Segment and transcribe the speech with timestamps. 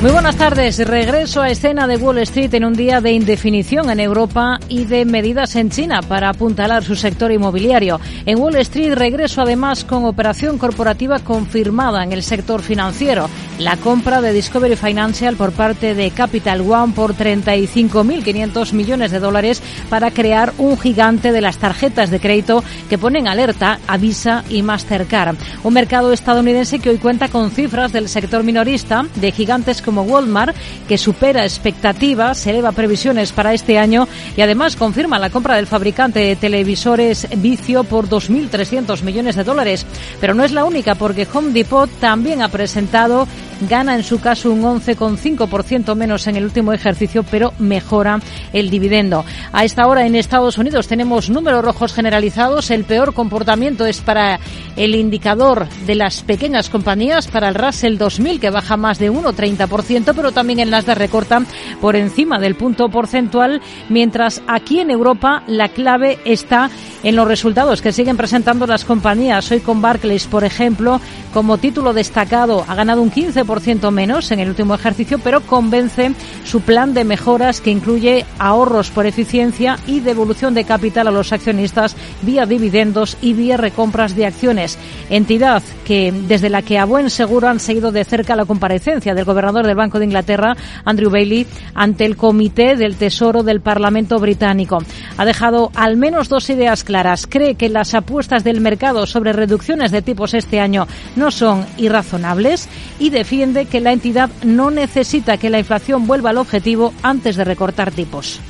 [0.00, 0.78] Muy buenas tardes.
[0.88, 5.04] Regreso a escena de Wall Street en un día de indefinición en Europa y de
[5.04, 8.00] medidas en China para apuntalar su sector inmobiliario.
[8.24, 13.28] En Wall Street regreso además con operación corporativa confirmada en el sector financiero.
[13.58, 19.62] La compra de Discovery Financial por parte de Capital One por 35.500 millones de dólares
[19.90, 24.62] para crear un gigante de las tarjetas de crédito que ponen alerta a Visa y
[24.62, 25.36] Mastercard.
[25.62, 30.56] Un mercado estadounidense que hoy cuenta con cifras del sector minorista de gigantes como Walmart,
[30.88, 36.20] que supera expectativas, eleva previsiones para este año y además confirma la compra del fabricante
[36.20, 39.86] de televisores Vicio por 2.300 millones de dólares.
[40.20, 43.26] Pero no es la única, porque Home Depot también ha presentado
[43.68, 48.20] gana en su caso un 11,5% menos en el último ejercicio, pero mejora
[48.52, 49.24] el dividendo.
[49.52, 52.70] A esta hora en Estados Unidos tenemos números rojos generalizados.
[52.70, 54.40] El peor comportamiento es para
[54.76, 59.68] el indicador de las pequeñas compañías, para el Russell 2000, que baja más de 1,30%,
[60.14, 61.42] pero también el Nasdaq recorta
[61.80, 66.70] por encima del punto porcentual, mientras aquí en Europa la clave está
[67.02, 69.50] en los resultados que siguen presentando las compañías.
[69.50, 71.00] Hoy con Barclays, por ejemplo,
[71.32, 76.12] como título destacado, ha ganado un 15% menos en el último ejercicio, pero convence
[76.44, 81.32] su plan de mejoras que incluye ahorros por eficiencia y devolución de capital a los
[81.32, 84.78] accionistas vía dividendos y vía recompras de acciones.
[85.08, 89.24] Entidad que desde la que a buen seguro han seguido de cerca la comparecencia del
[89.24, 94.78] gobernador del Banco de Inglaterra, Andrew Bailey, ante el Comité del Tesoro del Parlamento británico.
[95.16, 97.26] Ha dejado al menos dos ideas claras.
[97.26, 102.68] Cree que las apuestas del mercado sobre reducciones de tipos este año no son irrazonables
[102.98, 107.44] y defiende que la entidad no necesita que la inflación vuelva al objetivo antes de
[107.44, 108.40] recortar tipos.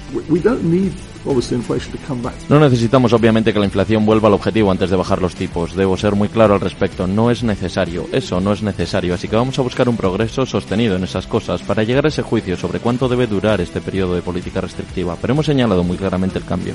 [2.49, 5.75] No necesitamos obviamente que la inflación vuelva al objetivo antes de bajar los tipos.
[5.77, 7.07] Debo ser muy claro al respecto.
[7.07, 8.07] No es necesario.
[8.13, 9.15] Eso no es necesario.
[9.15, 12.23] Así que vamos a buscar un progreso sostenido en esas cosas para llegar a ese
[12.23, 15.17] juicio sobre cuánto debe durar este periodo de política restrictiva.
[15.21, 16.75] Pero hemos señalado muy claramente el cambio.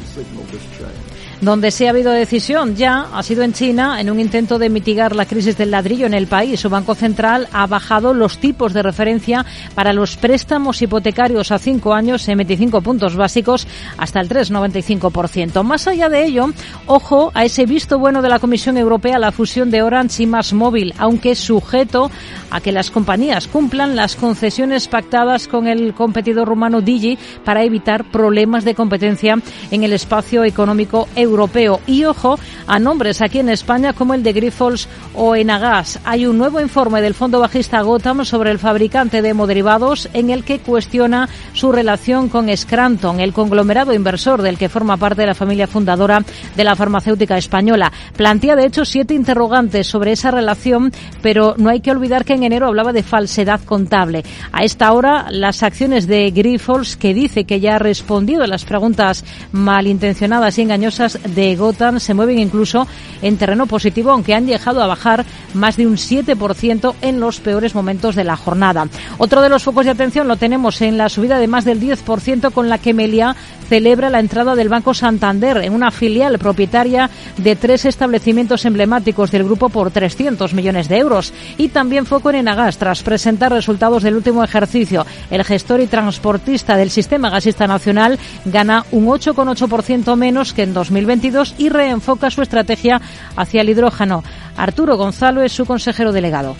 [1.41, 5.15] Donde se ha habido decisión ya ha sido en China en un intento de mitigar
[5.15, 6.61] la crisis del ladrillo en el país.
[6.61, 11.93] Su Banco Central ha bajado los tipos de referencia para los préstamos hipotecarios a cinco
[11.93, 15.61] años en 25 puntos básicos hasta el 3,95%.
[15.63, 16.49] Más allá de ello,
[16.87, 20.53] ojo a ese visto bueno de la Comisión Europea la fusión de Orange y Más
[20.53, 22.09] Móvil, aunque sujeto
[22.49, 28.09] a que las compañías cumplan las concesiones pactadas con el competidor rumano Digi para evitar
[28.09, 29.37] problemas de competencia
[29.71, 31.81] en el espacio económico europeo europeo.
[31.85, 35.99] Y ojo a nombres aquí en España como el de Grifols o Enagas.
[36.05, 40.43] Hay un nuevo informe del fondo bajista Gotham sobre el fabricante de hemoderivados en el
[40.43, 45.67] que cuestiona su relación con Scranton, el conglomerado inversor del que forma parte la familia
[45.67, 46.23] fundadora
[46.55, 47.91] de la farmacéutica española.
[48.15, 50.91] Plantea, de hecho, siete interrogantes sobre esa relación,
[51.21, 54.23] pero no hay que olvidar que en enero hablaba de falsedad contable.
[54.51, 58.65] A esta hora, las acciones de Grifols, que dice que ya ha respondido a las
[58.65, 62.87] preguntas malintencionadas y engañosas de Gotham se mueven incluso
[63.21, 67.75] en terreno positivo, aunque han llegado a bajar más de un 7% en los peores
[67.75, 68.87] momentos de la jornada.
[69.17, 72.51] Otro de los focos de atención lo tenemos en la subida de más del 10%
[72.51, 73.35] con la que Melia
[73.67, 79.43] celebra la entrada del Banco Santander en una filial propietaria de tres establecimientos emblemáticos del
[79.43, 81.33] grupo por 300 millones de euros.
[81.57, 85.05] Y también foco en Enagas tras presentar resultados del último ejercicio.
[85.29, 91.55] El gestor y transportista del sistema gasista nacional gana un 8,8% menos que en 2022
[91.57, 93.01] y reenfoca su estrategia
[93.35, 94.23] hacia el hidrógeno.
[94.57, 96.55] Arturo Gonzalo es su consejero delegado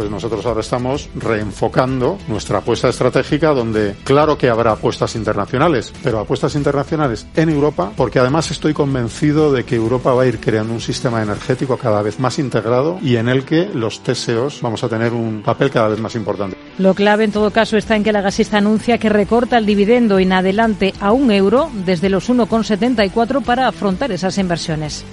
[0.00, 6.20] pues nosotros ahora estamos reenfocando nuestra apuesta estratégica donde claro que habrá apuestas internacionales, pero
[6.20, 10.72] apuestas internacionales en Europa, porque además estoy convencido de que Europa va a ir creando
[10.72, 14.88] un sistema energético cada vez más integrado y en el que los TSEOs vamos a
[14.88, 16.56] tener un papel cada vez más importante.
[16.78, 20.18] Lo clave en todo caso está en que la gasista anuncia que recorta el dividendo
[20.18, 25.04] en adelante a un euro desde los 1,74 para afrontar esas inversiones.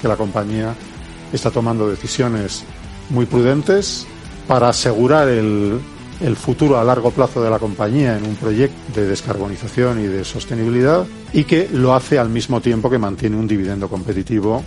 [0.00, 0.74] Que la compañía
[1.30, 2.64] está tomando decisiones
[3.10, 4.06] muy prudentes
[4.46, 5.80] para asegurar el,
[6.20, 10.24] el futuro a largo plazo de la compañía en un proyecto de descarbonización y de
[10.24, 14.62] sostenibilidad y que lo hace al mismo tiempo que mantiene un dividendo competitivo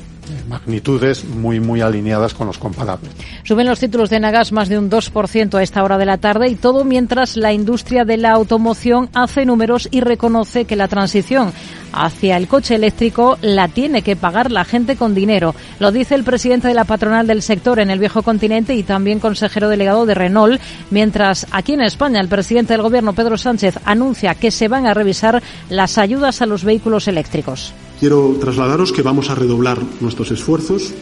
[0.48, 3.12] magnitudes muy muy alineadas con los comparables.
[3.44, 6.50] Suben los títulos de Nagas más de un 2% a esta hora de la tarde
[6.50, 11.54] y todo mientras la industria de la automoción hace números y reconoce que la transición
[11.94, 15.56] hacia el coche eléctrico la tiene que pagar la gente con dinero.
[15.80, 19.20] Lo dice el presidente de la patronal del sector en el viejo continente y también
[19.20, 20.62] consejero delegado de Renault,
[20.92, 24.94] mientras aquí en España el presidente del gobierno, Pedro Sánchez, anuncia que se van a
[24.94, 27.74] revisar las ayudas a los vehículos eléctricos.
[28.00, 30.94] Quiero trasladaros que vamos a redoblar nuestros esfuerzos,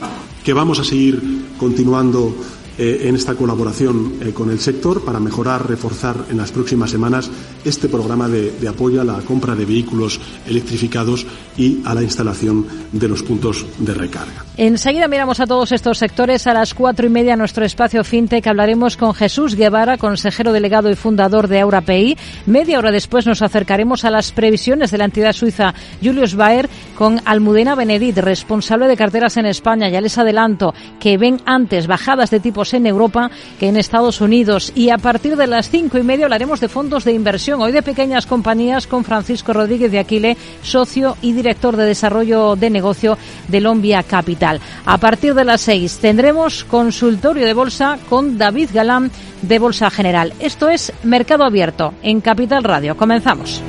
[0.43, 1.21] que vamos a seguir
[1.57, 2.35] continuando
[2.77, 7.29] en esta colaboración eh, con el sector para mejorar, reforzar en las próximas semanas
[7.63, 11.25] este programa de, apoyo a la compra de vehículos electrificados
[11.57, 14.45] y a la instalación de los puntos de recarga.
[14.57, 16.47] Enseguida miramos a todos estos sectores.
[16.47, 20.95] A las cuatro y media nuestro espacio FinTech hablaremos con Jesús Guevara, consejero delegado y
[20.95, 22.17] fundador de AuraPay.
[22.45, 25.73] Media hora después nos acercaremos a las previsiones de la entidad suiza
[26.03, 29.89] Julius Baer con Almudena Benedit, responsable de carteras en España.
[29.89, 34.71] Ya les adelanto que ven antes bajadas de tipos en Europa que en Estados Unidos.
[34.75, 37.83] Y a partir de las cinco y media hablaremos de fondos de inversión, hoy de
[37.83, 43.17] pequeñas compañías con Francisco Rodríguez de Aquile, socio y director de desarrollo de negocio
[43.47, 44.59] de Lombia Capital.
[44.85, 50.33] A partir de las seis tendremos consultorio de bolsa con David Galán de Bolsa General.
[50.39, 52.97] Esto es Mercado Abierto en Capital Radio.
[52.97, 53.61] Comenzamos.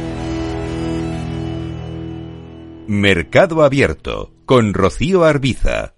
[2.87, 5.96] Mercado Abierto con Rocío Arbiza.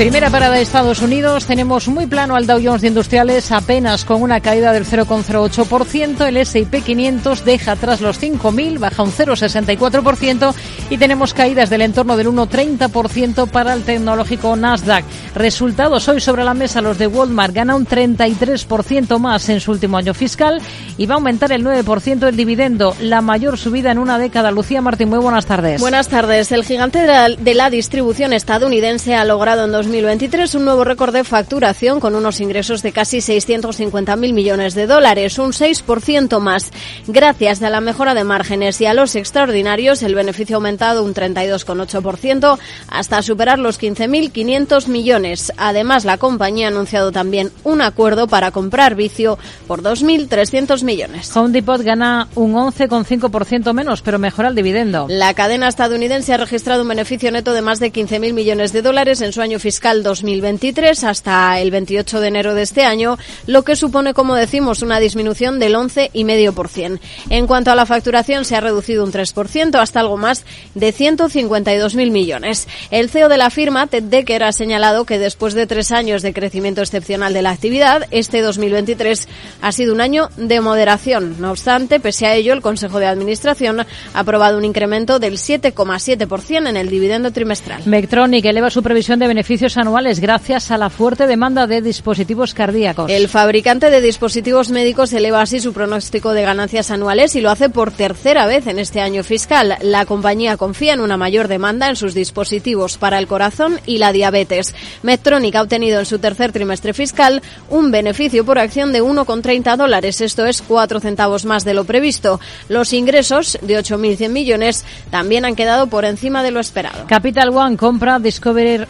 [0.00, 1.44] Primera parada de Estados Unidos.
[1.44, 6.26] Tenemos muy plano al Dow Jones de Industriales, apenas con una caída del 0,08%.
[6.26, 10.54] El S&P 500 deja atrás los 5.000, baja un 0,64%.
[10.88, 15.04] Y tenemos caídas del entorno del 1,30% para el tecnológico Nasdaq.
[15.34, 16.80] Resultados hoy sobre la mesa.
[16.80, 20.62] Los de Walmart gana un 33% más en su último año fiscal
[20.96, 22.96] y va a aumentar el 9% el dividendo.
[23.02, 24.50] La mayor subida en una década.
[24.50, 25.78] Lucía Martín, muy buenas tardes.
[25.78, 26.50] Buenas tardes.
[26.52, 31.12] El gigante de la, de la distribución estadounidense ha logrado en 2023 un nuevo récord
[31.12, 36.70] de facturación con unos ingresos de casi 650.000 millones de dólares, un 6% más.
[37.08, 41.12] Gracias a la mejora de márgenes y a los extraordinarios, el beneficio ha aumentado un
[41.12, 42.56] 32,8%
[42.86, 45.52] hasta superar los 15.500 millones.
[45.56, 51.36] Además, la compañía ha anunciado también un acuerdo para comprar vicio por 2.300 millones.
[51.36, 55.06] Home Depot gana un 11,5% menos, pero mejora el dividendo.
[55.08, 59.20] La cadena estadounidense ha registrado un beneficio neto de más de 15.000 millones de dólares
[59.20, 63.16] en su año fiscal fiscal 2023 hasta el 28 de enero de este año,
[63.46, 67.00] lo que supone, como decimos, una disminución del 11,5%.
[67.30, 70.44] En cuanto a la facturación, se ha reducido un 3% hasta algo más
[70.74, 72.68] de 152.000 millones.
[72.90, 76.34] El CEO de la firma, Ted Decker, ha señalado que después de tres años de
[76.34, 79.28] crecimiento excepcional de la actividad, este 2023
[79.62, 81.36] ha sido un año de moderación.
[81.40, 86.68] No obstante, pese a ello, el Consejo de Administración ha aprobado un incremento del 7,7%
[86.68, 87.80] en el dividendo trimestral.
[87.86, 89.28] Medtronic eleva su previsión de
[89.60, 93.10] beneficios anuales gracias a la fuerte demanda de dispositivos cardíacos.
[93.10, 97.68] El fabricante de dispositivos médicos eleva así su pronóstico de ganancias anuales y lo hace
[97.68, 99.76] por tercera vez en este año fiscal.
[99.82, 104.12] La compañía confía en una mayor demanda en sus dispositivos para el corazón y la
[104.12, 104.74] diabetes.
[105.02, 110.22] Medtronic ha obtenido en su tercer trimestre fiscal un beneficio por acción de 1,30 dólares,
[110.22, 112.40] esto es 4 centavos más de lo previsto.
[112.70, 117.06] Los ingresos de 8.100 millones también han quedado por encima de lo esperado.
[117.06, 118.86] Capital One compra Discovery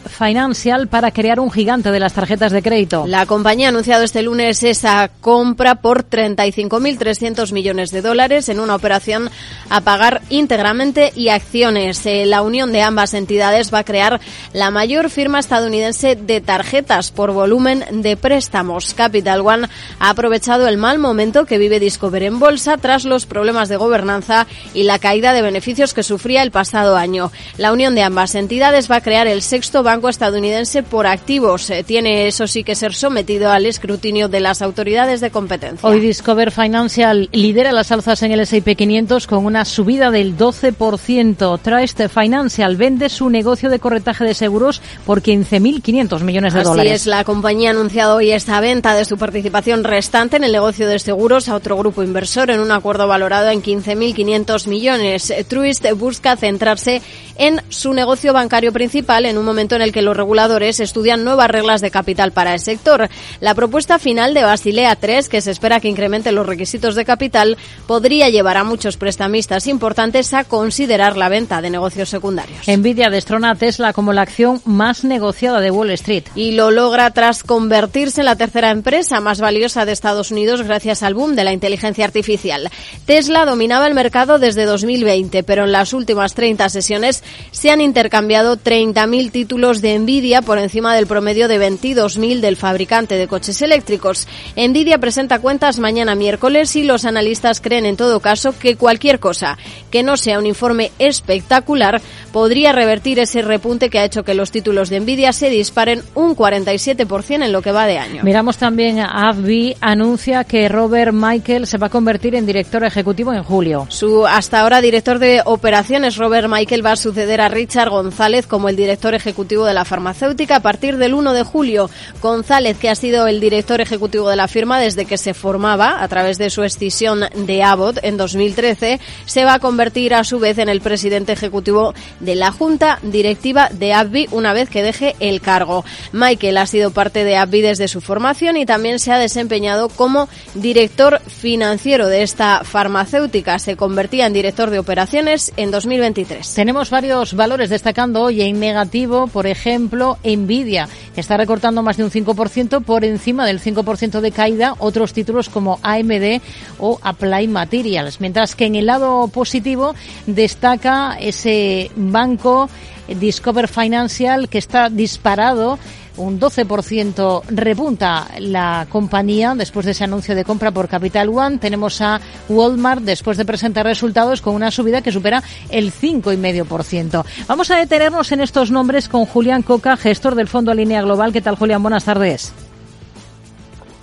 [0.91, 3.07] Para crear un gigante de las tarjetas de crédito.
[3.07, 8.75] La compañía ha anunciado este lunes esa compra por 35.300 millones de dólares en una
[8.75, 9.31] operación
[9.71, 12.05] a pagar íntegramente y acciones.
[12.05, 14.21] Eh, la unión de ambas entidades va a crear
[14.53, 18.93] la mayor firma estadounidense de tarjetas por volumen de préstamos.
[18.93, 19.67] Capital One
[19.99, 24.47] ha aprovechado el mal momento que vive Discover en bolsa tras los problemas de gobernanza
[24.75, 27.33] y la caída de beneficios que sufría el pasado año.
[27.57, 30.50] La unión de ambas entidades va a crear el sexto banco estadounidense
[30.89, 31.71] por activos.
[31.71, 35.89] Eh, tiene, eso sí, que ser sometido al escrutinio de las autoridades de competencia.
[35.89, 41.61] Hoy Discover Financial lidera las alzas en el S&P 500 con una subida del 12%.
[41.61, 46.93] Trust Financial vende su negocio de corretaje de seguros por 15.500 millones de Así dólares.
[46.93, 50.89] es, la compañía ha anunciado hoy esta venta de su participación restante en el negocio
[50.89, 55.33] de seguros a otro grupo inversor en un acuerdo valorado en 15.500 millones.
[55.49, 57.03] Truist busca centrarse
[57.37, 61.51] en su negocio bancario principal en un momento en el que los reguladores estudian nuevas
[61.51, 63.11] reglas de capital para el sector.
[63.41, 67.59] La propuesta final de Basilea III, que se espera que incremente los requisitos de capital,
[67.87, 72.67] podría llevar a muchos prestamistas importantes a considerar la venta de negocios secundarios.
[72.67, 76.25] Nvidia destrona a Tesla como la acción más negociada de Wall Street.
[76.35, 81.03] Y lo logra tras convertirse en la tercera empresa más valiosa de Estados Unidos gracias
[81.03, 82.71] al boom de la inteligencia artificial.
[83.05, 88.57] Tesla dominaba el mercado desde 2020, pero en las últimas 30 sesiones se han intercambiado
[88.57, 94.29] 30.000 títulos de Nvidia por encima del promedio de 22.000 del fabricante de coches eléctricos.
[94.57, 99.59] Nvidia presenta cuentas mañana miércoles y los analistas creen en todo caso que cualquier cosa
[99.91, 102.01] que no sea un informe espectacular
[102.33, 106.37] podría revertir ese repunte que ha hecho que los títulos de Nvidia se disparen un
[106.37, 108.23] 47% en lo que va de año.
[108.23, 113.33] Miramos también a AbbVie anuncia que Robert Michael se va a convertir en director ejecutivo
[113.33, 113.87] en julio.
[113.89, 118.69] Su hasta ahora director de operaciones Robert Michael va a suceder a Richard González como
[118.69, 119.85] el director ejecutivo de la
[120.23, 121.91] a partir del 1 de julio.
[122.21, 126.09] González, que ha sido el director ejecutivo de la firma desde que se formaba a
[126.09, 130.59] través de su escisión de Abbott en 2013, se va a convertir a su vez
[130.59, 135.41] en el presidente ejecutivo de la Junta Directiva de AbbVie una vez que deje el
[135.41, 135.85] cargo.
[136.13, 140.29] Michael ha sido parte de AbbVie desde su formación y también se ha desempeñado como
[140.55, 143.59] director financiero de esta farmacéutica.
[143.59, 146.55] Se convertía en director de operaciones en 2023.
[146.55, 152.05] Tenemos varios valores destacando hoy en negativo, por ejemplo, Nvidia, que está recortando más de
[152.05, 156.41] un 5% por encima del 5% de caída otros títulos como AMD
[156.79, 159.95] o Applied Materials, mientras que en el lado positivo
[160.27, 162.69] destaca ese banco
[163.09, 165.79] Discover Financial que está disparado
[166.21, 171.59] un 12% repunta la compañía después de ese anuncio de compra por Capital One.
[171.59, 177.25] Tenemos a Walmart después de presentar resultados con una subida que supera el 5,5%.
[177.49, 181.33] Vamos a detenernos en estos nombres con Julián Coca, gestor del Fondo Línea Global.
[181.33, 181.83] ¿Qué tal, Julián?
[181.83, 182.53] Buenas tardes.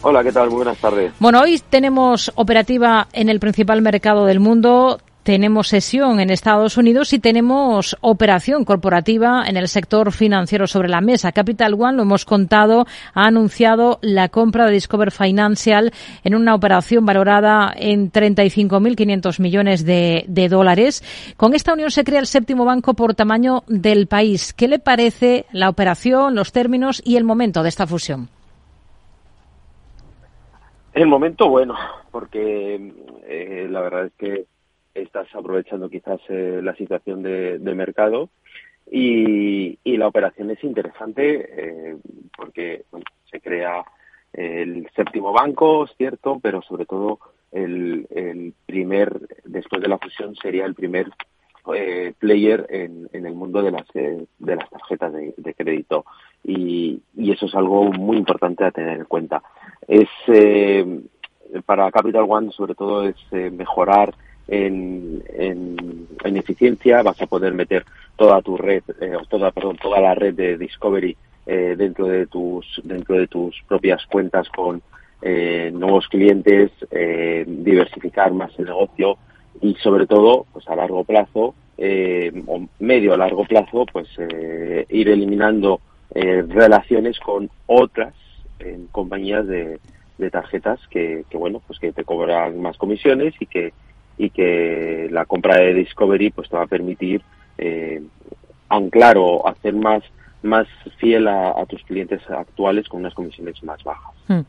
[0.01, 0.47] Hola, ¿qué tal?
[0.47, 1.11] Muy buenas tardes.
[1.19, 7.11] Bueno, hoy tenemos operativa en el principal mercado del mundo tenemos sesión en Estados Unidos
[7.11, 11.33] y tenemos operación corporativa en el sector financiero sobre la mesa.
[11.33, 15.91] Capital One, lo hemos contado, ha anunciado la compra de Discover Financial
[16.23, 21.03] en una operación valorada en 35.500 millones de, dólares.
[21.35, 24.53] Con esta unión se crea el séptimo banco por tamaño del país.
[24.53, 28.29] ¿Qué le parece la operación, los términos y el momento de esta fusión?
[30.93, 31.75] El momento bueno,
[32.11, 32.93] porque
[33.27, 34.45] eh, la verdad es que
[35.01, 38.29] estás aprovechando quizás eh, la situación de, mercado
[38.89, 41.97] y, la operación es interesante eh,
[42.35, 42.83] porque
[43.31, 43.83] se crea
[44.33, 47.19] el séptimo banco, es cierto, pero sobre todo
[47.51, 51.09] el, primer, después de la fusión, sería el primer
[51.73, 56.05] eh, player en, el mundo de las, de las tarjetas de, crédito
[56.43, 59.41] y, y, eso es algo muy importante a tener en cuenta.
[59.87, 60.09] Es
[61.65, 64.13] para Capital One sobre todo es mejorar
[64.47, 67.85] en, en, eficiencia, vas a poder meter
[68.15, 71.15] toda tu red, eh, toda, perdón, toda la red de Discovery
[71.49, 74.81] eh, dentro de tus dentro de tus propias cuentas con
[75.21, 79.17] eh, nuevos clientes, eh, diversificar más el negocio
[79.61, 81.55] y sobre todo, pues a largo plazo
[82.47, 84.07] o medio a largo plazo, pues
[84.89, 85.79] ir eliminando
[86.13, 88.15] relaciones con otras
[88.91, 89.79] compañías de,
[90.17, 93.73] de tarjetas que, que bueno pues que te cobran más comisiones y que
[94.17, 97.21] y que la compra de Discovery pues te va a permitir
[97.57, 98.01] eh,
[98.69, 100.03] anclar o hacer más
[100.47, 104.13] más fiel a, tus clientes actuales con unas comisiones más bajas.
[104.27, 104.41] Hmm.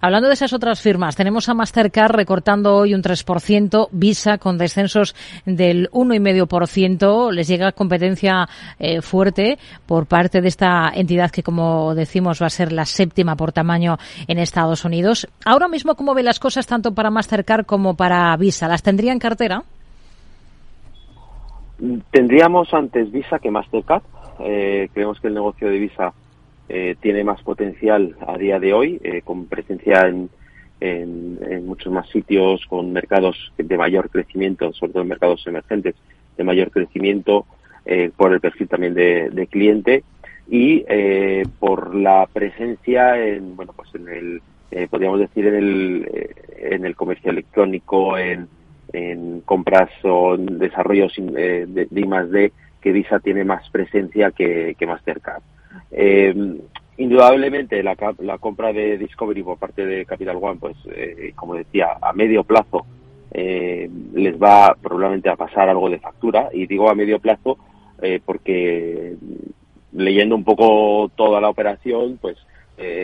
[0.00, 5.14] Hablando de esas otras firmas, tenemos a Mastercard recortando hoy un 3%, Visa con descensos
[5.44, 7.32] del 1,5%.
[7.32, 8.48] Les llega competencia
[8.78, 13.36] eh, fuerte por parte de esta entidad que, como decimos, va a ser la séptima
[13.36, 13.96] por tamaño
[14.28, 15.26] en Estados Unidos.
[15.44, 18.68] Ahora mismo, ¿cómo ve las cosas tanto para Mastercard como para Visa?
[18.68, 19.62] ¿Las tendría en cartera?
[22.10, 24.02] Tendríamos antes Visa que Mastercard
[24.40, 26.12] eh, creemos que el negocio de Visa
[26.68, 30.28] eh, tiene más potencial a día de hoy, eh, con presencia en,
[30.80, 35.94] en, muchos más sitios, con mercados de mayor crecimiento, sobre todo en mercados emergentes,
[36.36, 37.46] de mayor crecimiento,
[37.84, 40.02] eh, por el perfil también de, cliente.
[40.48, 40.84] Y
[41.58, 46.08] por la presencia en, bueno, pues en el, podríamos decir, en el,
[46.56, 48.46] en el comercio electrónico, en,
[48.92, 52.52] en compras o en desarrollos de, de I más D,
[52.86, 55.42] que Visa tiene más presencia que, que Mastercard.
[55.90, 56.32] Eh,
[56.98, 61.98] indudablemente la, la, compra de Discovery por parte de Capital One, pues eh, como decía,
[62.00, 62.86] a medio plazo
[63.32, 67.58] eh, les va probablemente a pasar algo de factura y digo a medio plazo
[68.24, 69.16] porque
[69.92, 72.36] leyendo un poco toda la operación, pues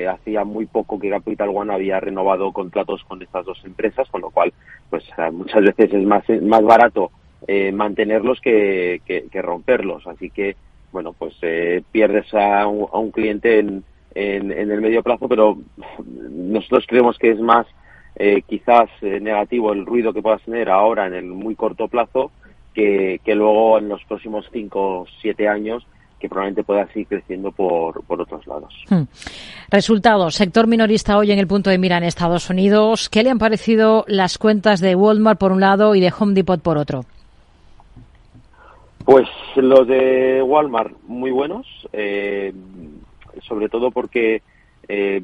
[0.09, 4.31] hacía muy poco que Capital One había renovado contratos con estas dos empresas, con lo
[4.31, 4.53] cual,
[4.91, 7.11] pues muchas veces es más, más barato
[7.47, 10.07] eh, mantenerlos que, que, romperlos.
[10.07, 10.57] Así que,
[10.93, 13.85] bueno, pues eh, pierdes a un, a un cliente en,
[14.15, 15.59] en, el medio plazo, pero
[16.31, 17.67] nosotros creemos que es más
[18.17, 22.31] eh, quizás eh, negativo el ruido que puedas tener ahora en el muy corto plazo
[22.75, 25.87] que, luego en los próximos cinco o siete años
[26.19, 28.73] que probablemente pueda seguir creciendo por, por otros lados.
[28.89, 29.03] Hmm.
[29.69, 30.37] Resultados.
[30.37, 33.09] Sector minorista hoy en el punto de mira en Estados Unidos.
[33.09, 36.63] ¿Qué le han parecido las cuentas de Walmart por un lado y de Home Depot
[36.63, 37.05] por otro?
[39.05, 42.53] Pues los de Walmart muy buenos, eh,
[43.43, 44.43] sobre todo porque
[44.89, 45.23] eh,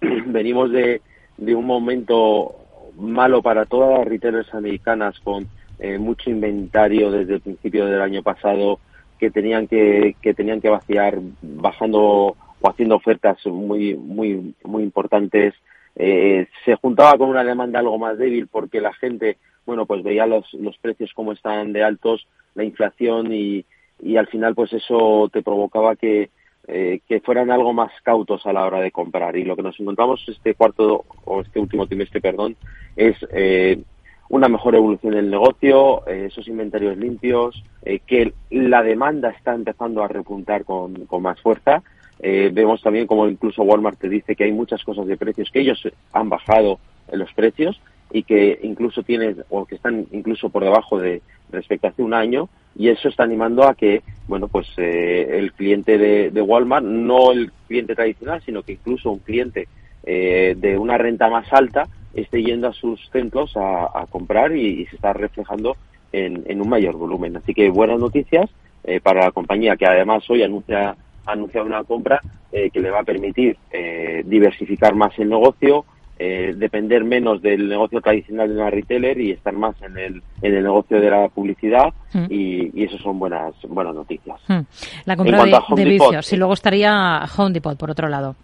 [0.26, 1.00] venimos de,
[1.36, 2.56] de un momento
[2.96, 5.46] malo para todas las retailers americanas con
[5.78, 8.80] eh, mucho inventario desde el principio del año pasado
[9.18, 15.54] que tenían que, que tenían que vaciar bajando o haciendo ofertas muy muy muy importantes.
[15.94, 20.26] Eh, se juntaba con una demanda algo más débil porque la gente bueno pues veía
[20.26, 23.66] los, los precios como estaban de altos la inflación y,
[24.02, 26.30] y al final pues eso te provocaba que
[26.66, 29.34] eh, que fueran algo más cautos a la hora de comprar.
[29.36, 32.56] Y lo que nos encontramos este cuarto o este último trimestre, perdón,
[32.94, 33.80] es eh,
[34.28, 40.02] una mejor evolución del negocio, eh, esos inventarios limpios, eh, que la demanda está empezando
[40.02, 41.82] a repuntar con, con más fuerza.
[42.20, 45.80] Vemos también como incluso Walmart te dice que hay muchas cosas de precios que ellos
[46.12, 47.80] han bajado en los precios
[48.12, 52.14] y que incluso tienen o que están incluso por debajo de respecto a hace un
[52.14, 56.84] año y eso está animando a que bueno pues eh, el cliente de, de, Walmart
[56.84, 59.68] no el cliente tradicional sino que incluso un cliente
[60.04, 64.86] eh, de una renta más alta esté yendo a sus centros a, a comprar y,
[64.86, 65.76] se está reflejando
[66.12, 67.36] en, en, un mayor volumen.
[67.36, 68.50] Así que buenas noticias
[68.84, 70.96] eh, para la compañía que además hoy anuncia
[71.26, 75.84] ha anunciado una compra eh, que le va a permitir eh, diversificar más el negocio
[76.18, 80.54] eh, depender menos del negocio tradicional de una retailer y estar más en el, en
[80.54, 82.26] el negocio de la publicidad mm.
[82.28, 84.40] y, y eso son buenas buenas noticias.
[84.48, 84.60] Mm.
[85.04, 88.34] La compra de, de vicios y luego estaría Home Depot por otro lado.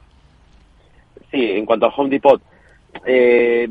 [1.31, 2.41] Sí, en cuanto a Home Depot,
[3.05, 3.69] eh,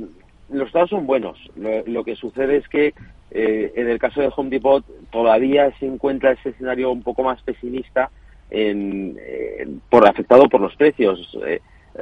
[0.50, 1.38] los datos son buenos.
[1.55, 2.93] Lo, lo que sucede es que
[3.31, 7.41] eh, en el caso de Home Depot todavía se encuentra ese escenario un poco más
[7.41, 8.10] pesimista
[8.51, 11.38] en, eh, por afectado por los precios.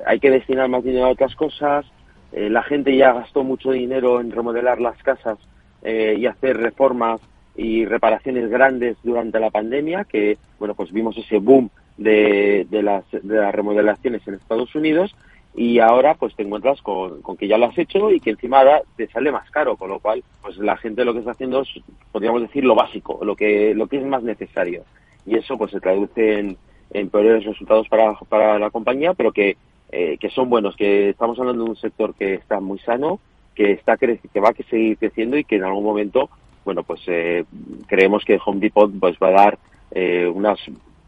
[0.05, 1.86] Hay que destinar más dinero a otras cosas.
[2.31, 5.38] Eh, la gente ya gastó mucho dinero en remodelar las casas
[5.84, 7.19] eh, y hacer reformas
[7.56, 13.04] y reparaciones grandes durante la pandemia, que bueno pues vimos ese boom de, de, las,
[13.12, 15.13] de las remodelaciones en Estados Unidos
[15.54, 18.60] y ahora pues te encuentras con, con, que ya lo has hecho y que encima
[18.60, 21.62] ahora te sale más caro, con lo cual pues la gente lo que está haciendo
[21.62, 21.69] es,
[22.12, 24.84] podríamos decir, lo básico, lo que, lo que es más necesario.
[25.25, 26.58] Y eso pues se traduce en,
[26.91, 29.58] en peores resultados para, para la compañía, pero que
[29.91, 33.19] eh, que son buenos, que estamos hablando de un sector que está muy sano,
[33.56, 36.30] que está que va a seguir creciendo y que en algún momento,
[36.63, 37.45] bueno, pues eh,
[37.88, 39.60] creemos que Home Depot pues va a dar
[39.91, 40.60] eh, unas,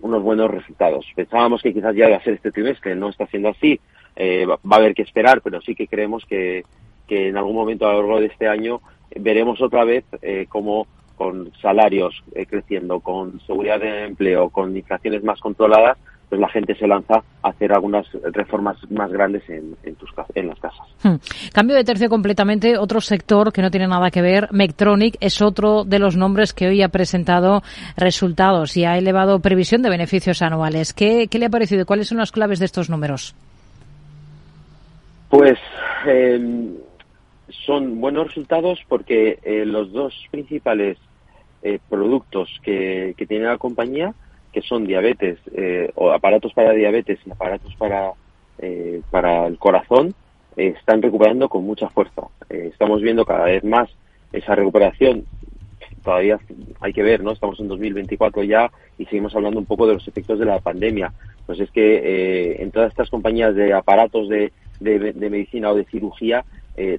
[0.02, 1.06] unos buenos resultados.
[1.16, 3.80] Pensábamos que quizás ya iba a ser este trimestre, no está siendo así,
[4.16, 6.64] eh, va, va a haber que esperar, pero sí que creemos que,
[7.08, 8.82] que en algún momento a lo largo de este año
[9.16, 15.24] veremos otra vez eh, cómo con salarios eh, creciendo, con seguridad de empleo, con inflaciones
[15.24, 15.98] más controladas,
[16.30, 20.48] pues la gente se lanza a hacer algunas reformas más grandes en, en, tus, en
[20.48, 20.88] las casas.
[21.04, 21.16] Hmm.
[21.54, 25.84] Cambio de tercio completamente, otro sector que no tiene nada que ver, Mectronic es otro
[25.84, 27.62] de los nombres que hoy ha presentado
[27.98, 30.94] resultados y ha elevado previsión de beneficios anuales.
[30.94, 33.36] ¿Qué, qué le ha parecido cuáles son las claves de estos números?
[35.30, 35.58] Pues
[36.08, 36.70] eh,
[37.66, 40.98] son buenos resultados porque eh, los dos principales
[41.62, 44.14] eh, productos que, que tiene la compañía
[44.54, 48.14] que son diabetes eh, o aparatos para diabetes y aparatos para
[48.60, 50.14] eh, para el corazón
[50.56, 52.22] eh, están recuperando con mucha fuerza.
[52.50, 53.90] Eh, estamos viendo cada vez más
[54.32, 55.26] esa recuperación.
[56.04, 56.40] Todavía
[56.80, 57.32] hay que ver, ¿no?
[57.32, 61.12] Estamos en 2024 ya y seguimos hablando un poco de los efectos de la pandemia.
[61.46, 65.86] Pues es que en todas estas compañías de aparatos de, de, de medicina o de
[65.86, 66.46] cirugía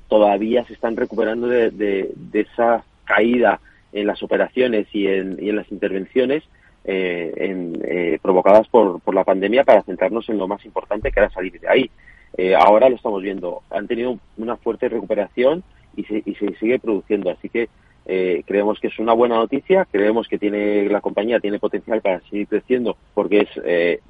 [0.09, 3.61] todavía se están recuperando de, de esa caída
[3.93, 6.43] en las operaciones y en, y en las intervenciones
[6.85, 11.20] eh, en, eh, provocadas por, por, la pandemia para centrarnos en lo más importante que
[11.20, 11.90] era salir de ahí.
[12.37, 13.62] Eh, ahora lo estamos viendo.
[13.70, 15.62] Han tenido una fuerte recuperación
[15.97, 17.31] y se, y se sigue produciendo.
[17.31, 17.68] Así que
[18.07, 19.87] eh, creemos que es una buena noticia.
[19.90, 24.01] Creemos que tiene la compañía tiene potencial para seguir creciendo porque es eh,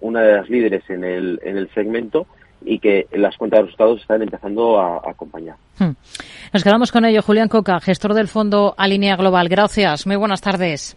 [0.00, 2.26] una de las líderes en el, en el segmento
[2.64, 5.56] y que las cuentas de resultados están empezando a, acompañar.
[5.78, 5.92] Hmm.
[6.52, 7.20] Nos quedamos con ello.
[7.20, 9.48] Julián Coca, gestor del fondo Alinea Global.
[9.50, 10.06] Gracias.
[10.06, 10.96] Muy buenas tardes.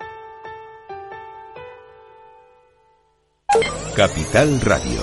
[3.95, 5.01] Capital Radio.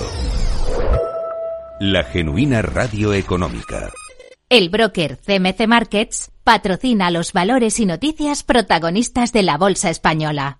[1.79, 3.91] La genuina radio económica.
[4.49, 10.58] El broker CMC Markets patrocina los valores y noticias protagonistas de la Bolsa Española.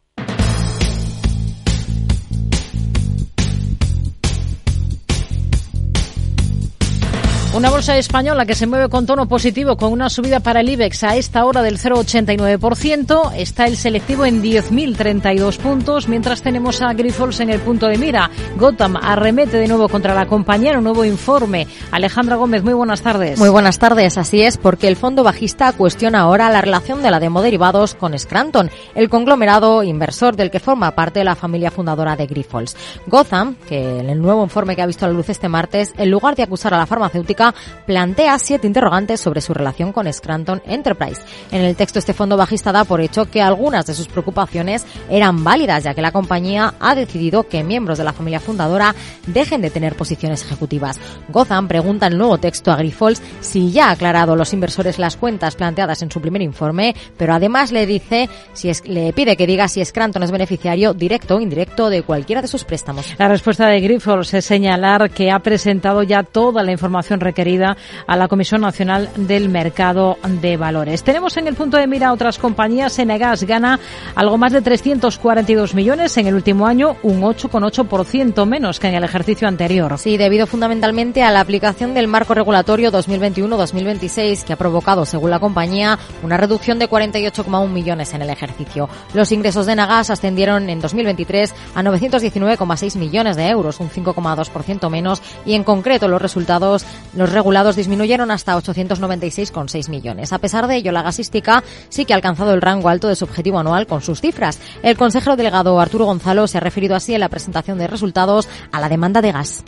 [7.52, 11.04] Una bolsa española que se mueve con tono positivo con una subida para el IBEX
[11.04, 13.34] a esta hora del 0,89%.
[13.36, 18.30] Está el selectivo en 10.032 puntos, mientras tenemos a Grifols en el punto de mira.
[18.56, 21.66] Gotham arremete de nuevo contra la compañía en un nuevo informe.
[21.90, 23.40] Alejandra Gómez, muy buenas tardes.
[23.40, 27.20] Muy buenas tardes, así es, porque el fondo bajista cuestiona ahora la relación de la
[27.20, 32.28] demo derivados con Scranton, el conglomerado inversor del que forma parte la familia fundadora de
[32.28, 32.78] Grifols.
[33.08, 36.36] Gotham, que en el nuevo informe que ha visto la luz este martes, en lugar
[36.36, 37.39] de acusar a la farmacéutica,
[37.86, 41.22] plantea siete interrogantes sobre su relación con Scranton Enterprise.
[41.52, 45.44] En el texto este fondo bajista da por hecho que algunas de sus preocupaciones eran
[45.44, 48.96] válidas, ya que la compañía ha decidido que miembros de la familia fundadora
[49.28, 51.00] dejen de tener posiciones ejecutivas.
[51.30, 55.18] Gotham pregunta en el nuevo texto a Grifols si ya ha aclarado los inversores las
[55.18, 59.68] cuentas planteadas en su primer informe, pero además le dice si le pide que diga
[59.68, 63.14] si Scranton es beneficiario directo o indirecto de cualquiera de sus préstamos.
[63.18, 68.18] La respuesta de Grifols es señalar que ha presentado ya toda la información requerida a
[68.18, 71.04] la Comisión Nacional del Mercado de Valores.
[71.04, 72.98] Tenemos en el punto de mira otras compañías.
[72.98, 73.80] Enegas gana
[74.16, 79.04] algo más de 342 millones en el último año, un 8,8% menos que en el
[79.04, 79.96] ejercicio anterior.
[80.00, 85.40] Sí, debido fundamentalmente a la aplicación del marco regulatorio 2021-2026 que ha provocado, según la
[85.40, 88.90] compañía, una reducción de 48,1 millones en el ejercicio.
[89.14, 95.22] Los ingresos de Enagas ascendieron en 2023 a 919,6 millones de euros, un 5,2% menos
[95.46, 96.86] y en concreto los resultados
[97.20, 100.34] los regulados disminuyeron hasta 896,6 millones.
[100.34, 103.26] A pesar de ello, la gasística sí que ha alcanzado el rango alto de su
[103.26, 104.60] objetivo anual con sus cifras.
[104.82, 108.80] El consejero delegado Arturo Gonzalo se ha referido así en la presentación de resultados a
[108.80, 109.64] la demanda de gas.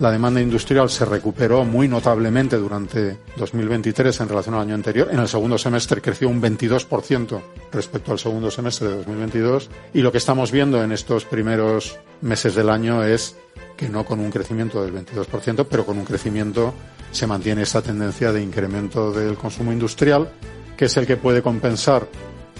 [0.00, 5.08] La demanda industrial se recuperó muy notablemente durante 2023 en relación al año anterior.
[5.12, 9.70] En el segundo semestre creció un 22% respecto al segundo semestre de 2022.
[9.92, 13.36] Y lo que estamos viendo en estos primeros meses del año es
[13.76, 16.74] que no con un crecimiento del 22%, pero con un crecimiento
[17.12, 20.28] se mantiene esa tendencia de incremento del consumo industrial,
[20.76, 22.08] que es el que puede compensar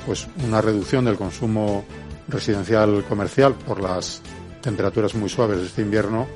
[0.06, 1.84] pues una reducción del consumo
[2.28, 4.22] residencial comercial por las
[4.60, 6.28] temperaturas muy suaves de este invierno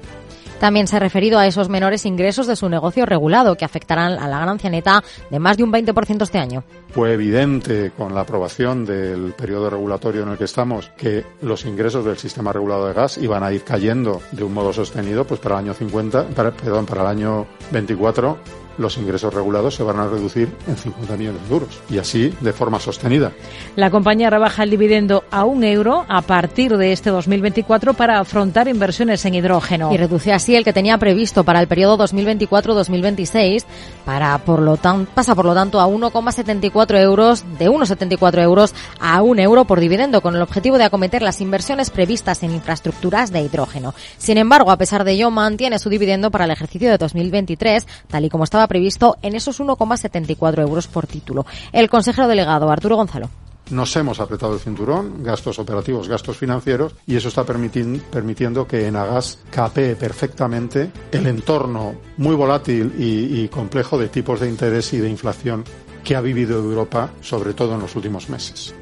[0.59, 4.29] también se ha referido a esos menores ingresos de su negocio regulado que afectarán a
[4.29, 6.65] la ganancia neta de más de un 20% este año.
[6.91, 12.05] Fue evidente con la aprobación del periodo regulatorio en el que estamos que los ingresos
[12.05, 15.57] del sistema regulado de gas iban a ir cayendo de un modo sostenido pues para
[15.57, 20.49] el año 50, perdón, para el año 24 los ingresos regulados se van a reducir
[20.67, 23.33] en 50 millones de euros y así de forma sostenida.
[23.77, 28.69] La compañía rebaja el dividendo a un euro a partir de este 2024 para afrontar
[28.69, 29.93] inversiones en hidrógeno.
[29.93, 33.65] Y reduce así el que tenía previsto para el periodo 2024-2026
[34.05, 39.23] para por lo tanto pasa por lo tanto a 1,74 euros de 1,74 euros a
[39.23, 43.43] 1 euro por dividendo con el objetivo de acometer las inversiones previstas en infraestructuras de
[43.43, 43.95] hidrógeno.
[44.19, 48.25] Sin embargo, a pesar de ello mantiene su dividendo para el ejercicio de 2023 tal
[48.25, 51.47] y como estaba previsto en esos 1,74 euros por título.
[51.73, 53.29] El consejero delegado Arturo Gonzalo
[53.71, 59.39] nos hemos apretado el cinturón, gastos operativos, gastos financieros, y eso está permitiendo que Enagas
[59.51, 65.11] capee perfectamente el entorno muy volátil y, y complejo de tipos de interés y de
[65.11, 65.65] inflación
[66.05, 68.75] que ha vivido Europa, sobre todo en los últimos meses.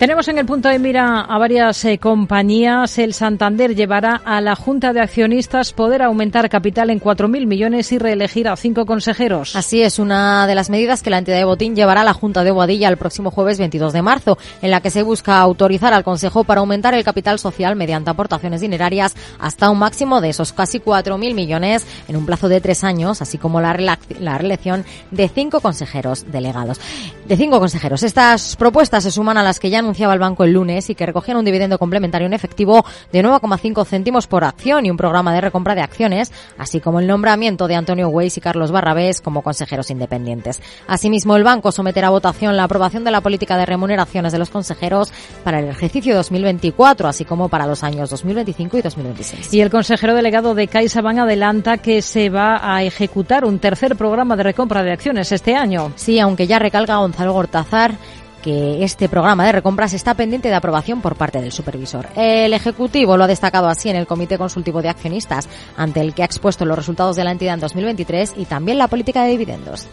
[0.00, 2.96] Tenemos en el punto de mira a varias eh, compañías.
[2.96, 7.98] El Santander llevará a la Junta de Accionistas poder aumentar capital en 4.000 millones y
[7.98, 9.54] reelegir a cinco consejeros.
[9.54, 12.44] Así es, una de las medidas que la entidad de Botín llevará a la Junta
[12.44, 16.02] de Boadilla el próximo jueves 22 de marzo, en la que se busca autorizar al
[16.02, 20.80] Consejo para aumentar el capital social mediante aportaciones dinerarias hasta un máximo de esos casi
[20.80, 25.60] 4.000 millones en un plazo de tres años, así como la, la reelección de cinco
[25.60, 26.80] consejeros delegados.
[27.28, 28.02] De cinco consejeros.
[28.02, 31.04] Estas propuestas se suman a las que ya anunciaba el banco el lunes y que
[31.04, 35.40] recogían un dividendo complementario en efectivo de 9,5 céntimos por acción y un programa de
[35.40, 39.90] recompra de acciones, así como el nombramiento de Antonio Weiss y Carlos Barrabés como consejeros
[39.90, 40.62] independientes.
[40.86, 44.48] Asimismo, el banco someterá a votación la aprobación de la política de remuneraciones de los
[44.48, 49.54] consejeros para el ejercicio 2024, así como para los años 2025 y 2026.
[49.54, 54.36] Y el consejero delegado de CaixaBank adelanta que se va a ejecutar un tercer programa
[54.36, 55.92] de recompra de acciones este año.
[55.96, 57.96] Sí, aunque ya recalca Gonzalo Gortazar
[58.42, 62.08] que este programa de recompras está pendiente de aprobación por parte del supervisor.
[62.16, 66.22] El Ejecutivo lo ha destacado así en el Comité Consultivo de Accionistas, ante el que
[66.22, 69.88] ha expuesto los resultados de la entidad en 2023 y también la política de dividendos.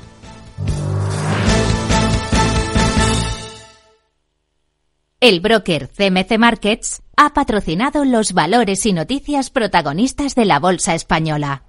[5.20, 11.64] El broker CMC Markets ha patrocinado los valores y noticias protagonistas de la Bolsa Española.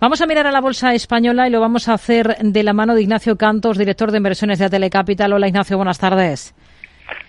[0.00, 2.94] Vamos a mirar a la bolsa española y lo vamos a hacer de la mano
[2.94, 5.32] de Ignacio Cantos, director de inversiones de Telecapital.
[5.32, 6.54] Hola Ignacio, buenas tardes.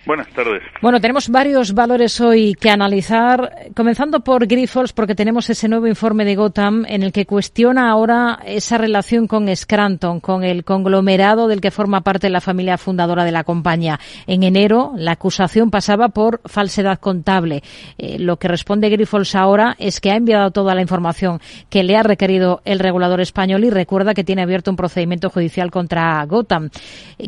[0.06, 0.62] Buenas tardes.
[0.80, 6.24] Bueno, tenemos varios valores hoy que analizar, comenzando por Grifols, porque tenemos ese nuevo informe
[6.24, 11.60] de Gotham en el que cuestiona ahora esa relación con Scranton, con el conglomerado del
[11.60, 13.98] que forma parte la familia fundadora de la compañía.
[14.28, 17.64] En enero, la acusación pasaba por falsedad contable.
[17.98, 21.96] Eh, lo que responde Grifols ahora es que ha enviado toda la información que le
[21.96, 26.70] ha requerido el regulador español y recuerda que tiene abierto un procedimiento judicial contra Gotham.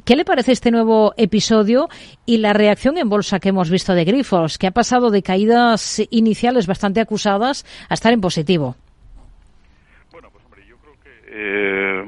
[0.05, 1.89] ¿Qué le parece este nuevo episodio
[2.25, 6.03] y la reacción en bolsa que hemos visto de Grifols, que ha pasado de caídas
[6.11, 8.77] iniciales bastante acusadas a estar en positivo.
[10.12, 12.03] Bueno, pues hombre, yo creo que, eh,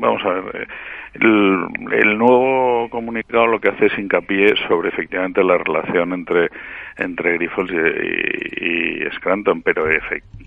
[0.00, 0.66] vamos a ver, eh,
[1.14, 6.48] el, nuevo comunicado lo que hace es hincapié sobre efectivamente la relación entre
[6.98, 9.84] entre Grifols y, y, Scranton, pero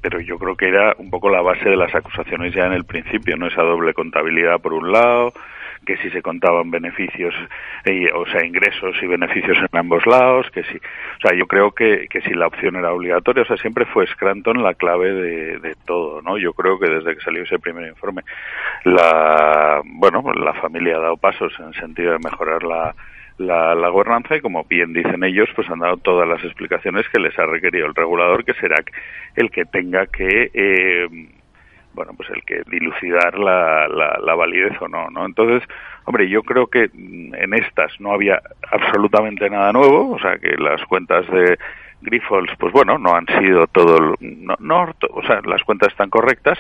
[0.02, 2.84] pero yo creo que era un poco la base de las acusaciones ya en el
[2.84, 5.34] principio, no esa doble contabilidad por un lado,
[5.86, 7.34] que si se contaban beneficios,
[7.86, 11.72] eh, o sea, ingresos y beneficios en ambos lados, que si, o sea, yo creo
[11.72, 15.60] que, que si la opción era obligatoria, o sea, siempre fue Scranton la clave de,
[15.60, 16.38] de todo, ¿no?
[16.38, 18.22] Yo creo que desde que salió ese primer informe,
[18.84, 22.94] la, bueno, la familia ha dado pasos en el sentido de mejorar la,
[23.38, 27.20] la, la, gobernanza y como bien dicen ellos, pues han dado todas las explicaciones que
[27.20, 28.76] les ha requerido el regulador, que será
[29.36, 31.08] el que tenga que eh,
[31.94, 35.26] bueno, pues el que dilucidar la, la, validez o no, ¿no?
[35.26, 35.68] Entonces,
[36.06, 40.84] hombre, yo creo que en estas no había absolutamente nada nuevo, o sea, que las
[40.86, 41.58] cuentas de
[42.02, 46.58] Grifols, pues bueno, no han sido todo, no, no o sea, las cuentas están correctas,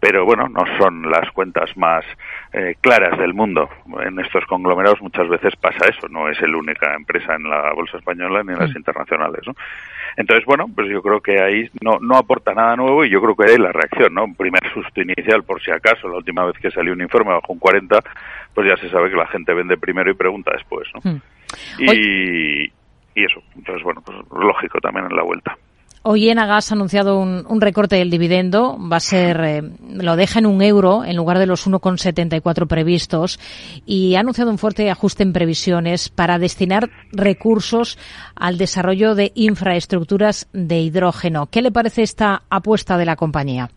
[0.00, 2.04] pero bueno, no son las cuentas más
[2.52, 3.68] eh, claras del mundo.
[4.04, 7.98] En estos conglomerados muchas veces pasa eso, no es la única empresa en la bolsa
[7.98, 8.76] española ni en las mm.
[8.76, 9.54] internacionales, ¿no?
[10.16, 13.36] Entonces, bueno, pues yo creo que ahí no, no aporta nada nuevo y yo creo
[13.36, 14.24] que ahí la reacción, ¿no?
[14.24, 17.52] Un primer susto inicial, por si acaso, la última vez que salió un informe bajo
[17.52, 17.98] un 40,
[18.54, 21.10] pues ya se sabe que la gente vende primero y pregunta después, ¿no?
[21.10, 21.20] Mm.
[21.78, 22.64] Y,
[23.14, 25.56] y eso, entonces, bueno, pues lógico también en la vuelta.
[26.08, 30.46] Hoy Enagas ha anunciado un, recorte del dividendo, va a ser, eh, lo deja en
[30.46, 33.40] un euro en lugar de los 1,74 previstos
[33.86, 37.98] y ha anunciado un fuerte ajuste en previsiones para destinar recursos
[38.36, 41.46] al desarrollo de infraestructuras de hidrógeno.
[41.46, 43.70] ¿Qué le parece esta apuesta de la compañía?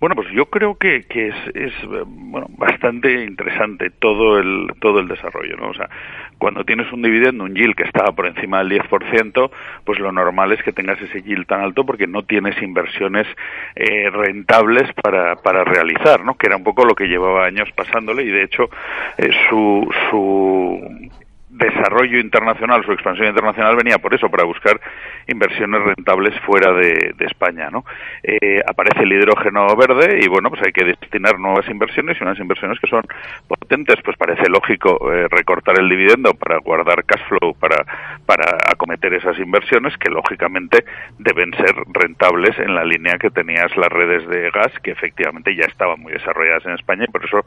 [0.00, 1.72] Bueno, pues yo creo que, que es, es,
[2.06, 5.70] bueno, bastante interesante todo el, todo el desarrollo, ¿no?
[5.70, 5.90] O sea,
[6.38, 9.50] cuando tienes un dividendo, un yield que estaba por encima del 10%,
[9.84, 13.26] pues lo normal es que tengas ese yield tan alto porque no tienes inversiones
[13.74, 16.36] eh, rentables para, para realizar, ¿no?
[16.36, 18.70] Que era un poco lo que llevaba años pasándole y de hecho
[19.16, 21.10] eh, su, su
[21.58, 24.80] desarrollo internacional, su expansión internacional venía por eso, para buscar
[25.26, 27.84] inversiones rentables fuera de, España, ¿no?
[28.22, 32.38] Eh, aparece el hidrógeno verde y bueno, pues hay que destinar nuevas inversiones y unas
[32.38, 33.02] inversiones que son
[33.46, 37.54] potentes, pues parece lógico eh, recortar el dividendo para guardar cash flow
[39.02, 40.84] esas inversiones que lógicamente
[41.18, 45.64] deben ser rentables en la línea que tenías las redes de gas que efectivamente ya
[45.66, 47.40] estaban muy desarrolladas en España y por eso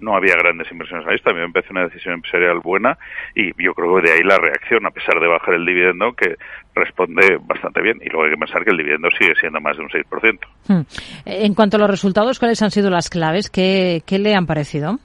[0.00, 1.18] no había grandes inversiones ahí.
[1.18, 2.96] También me una decisión empresarial buena
[3.34, 6.36] y yo creo que de ahí la reacción, a pesar de bajar el dividendo, que
[6.74, 7.98] responde bastante bien.
[8.02, 10.38] Y luego hay que pensar que el dividendo sigue siendo más de un 6%.
[10.68, 10.82] Hmm.
[11.26, 13.50] En cuanto a los resultados, ¿cuáles han sido las claves?
[13.50, 14.98] ¿Qué, qué le han parecido?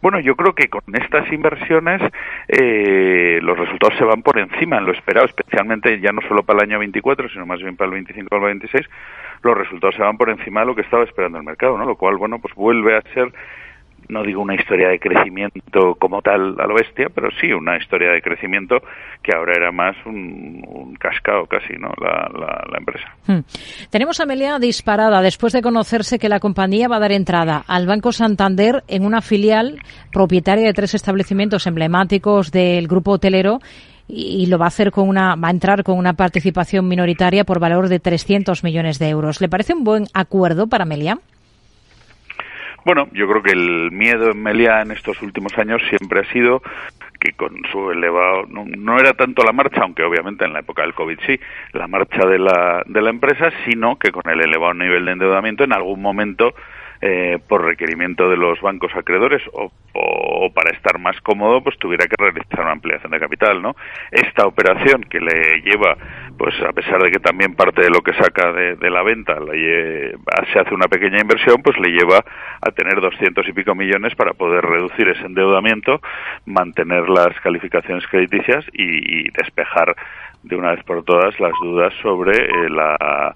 [0.00, 2.00] Bueno, yo creo que con estas inversiones
[2.46, 6.60] eh, los resultados se van por encima en lo esperado, especialmente ya no solo para
[6.60, 8.86] el año 24, sino más bien para el 25 o el 26,
[9.42, 11.84] los resultados se van por encima de lo que estaba esperando el mercado, ¿no?
[11.84, 13.32] Lo cual, bueno, pues vuelve a ser
[14.08, 18.12] no digo una historia de crecimiento como tal a lo bestia, pero sí una historia
[18.12, 18.76] de crecimiento
[19.22, 21.90] que ahora era más un, cascado casi, ¿no?
[22.00, 23.08] La, la, empresa.
[23.26, 23.40] Hmm.
[23.90, 27.86] Tenemos a Melia disparada después de conocerse que la compañía va a dar entrada al
[27.86, 29.78] Banco Santander en una filial
[30.12, 33.58] propietaria de tres establecimientos emblemáticos del grupo hotelero
[34.08, 37.60] y lo va a hacer con una va a entrar con una participación minoritaria por
[37.60, 39.40] valor de 300 millones de euros.
[39.40, 41.18] ¿Le parece un buen acuerdo para Melia?
[42.84, 46.62] Bueno, yo creo que el miedo en Meliá en estos últimos años siempre ha sido
[47.18, 50.94] que con su elevado, no, era tanto la marcha, aunque obviamente en la época del
[50.94, 51.38] COVID sí,
[51.72, 55.64] la marcha de la, de la empresa, sino que con el elevado nivel de endeudamiento
[55.64, 56.54] en algún momento
[57.00, 62.06] eh, por requerimiento de los bancos acreedores o, o, para estar más cómodo, pues tuviera
[62.06, 63.76] que realizar una ampliación de capital, ¿no?
[64.10, 65.96] Esta operación que le lleva
[66.38, 69.36] pues a pesar de que también parte de lo que saca de, la venta
[70.52, 72.24] se hace una pequeña inversión, pues le lleva
[72.60, 76.00] a tener doscientos y pico millones para poder reducir ese endeudamiento,
[76.46, 79.96] mantener las calificaciones crediticias y despejar
[80.42, 83.34] de una vez por todas las dudas sobre eh, la,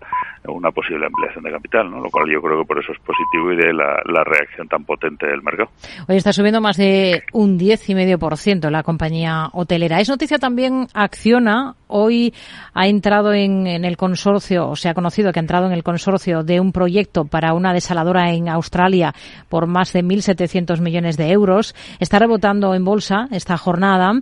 [0.49, 2.01] una posible ampliación de capital, ¿no?
[2.01, 4.85] lo cual yo creo que por eso es positivo y de la, la reacción tan
[4.85, 5.71] potente del mercado.
[6.09, 10.01] Hoy está subiendo más de un 10,5% la compañía hotelera.
[10.01, 11.77] Es noticia también Acciona.
[11.87, 12.35] Hoy
[12.75, 15.83] ha entrado en, en, el consorcio, o se ha conocido que ha entrado en el
[15.83, 19.13] consorcio de un proyecto para una desaladora en Australia
[19.49, 21.75] por más de 1.700 millones de euros.
[22.01, 24.13] Está rebotando en bolsa esta jornada.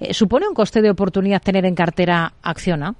[0.00, 2.94] Eh, ¿Supone un coste de oportunidad tener en cartera Acciona?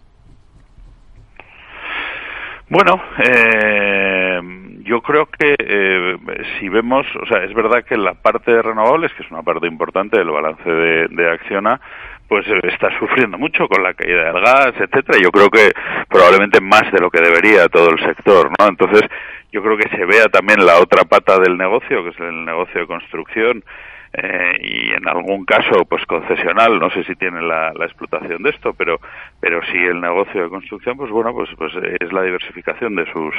[2.71, 4.41] Bueno, eh,
[4.83, 6.17] yo creo que eh,
[6.59, 9.67] si vemos, o sea, es verdad que la parte de renovables, que es una parte
[9.67, 11.81] importante del balance de, Acciona,
[12.29, 15.19] pues eh, está sufriendo mucho con la caída del gas, etcétera.
[15.23, 15.73] Yo creo que
[16.11, 18.69] probablemente más de lo que debería todo el sector, ¿no?
[18.69, 19.03] Entonces,
[19.51, 22.83] yo creo que se vea también la otra pata del negocio, que es el negocio
[22.83, 23.65] de construcción,
[24.13, 26.79] eh, y en algún caso pues concesional.
[26.79, 28.99] No sé si tiene la, explotación de esto pero
[29.41, 33.35] pero si el negocio de construcción pues bueno pues pues es la diversificación de sus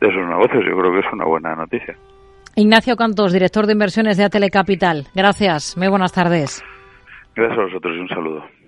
[0.00, 0.64] de sus negocios.
[0.64, 1.96] Yo creo que es una buena noticia.
[2.56, 5.06] Ignacio Cantos director de inversiones de Atele Capital.
[5.14, 5.76] Gracias.
[5.76, 6.62] Muy buenas tardes.
[7.34, 8.63] Gracias a vosotros y un saludo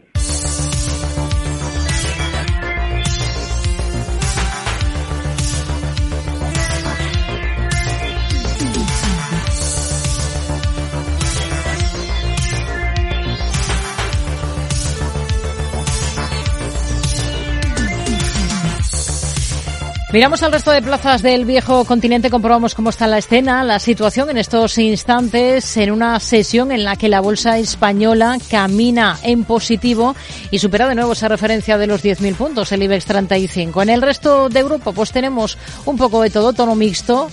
[20.16, 24.30] Miramos al resto de plazas del viejo continente, comprobamos cómo está la escena, la situación
[24.30, 30.16] en estos instantes, en una sesión en la que la bolsa española camina en positivo
[30.50, 33.82] y supera de nuevo esa referencia de los 10.000 puntos, el IBEX 35.
[33.82, 37.28] En el resto de Europa, pues tenemos un poco de todo, tono mixto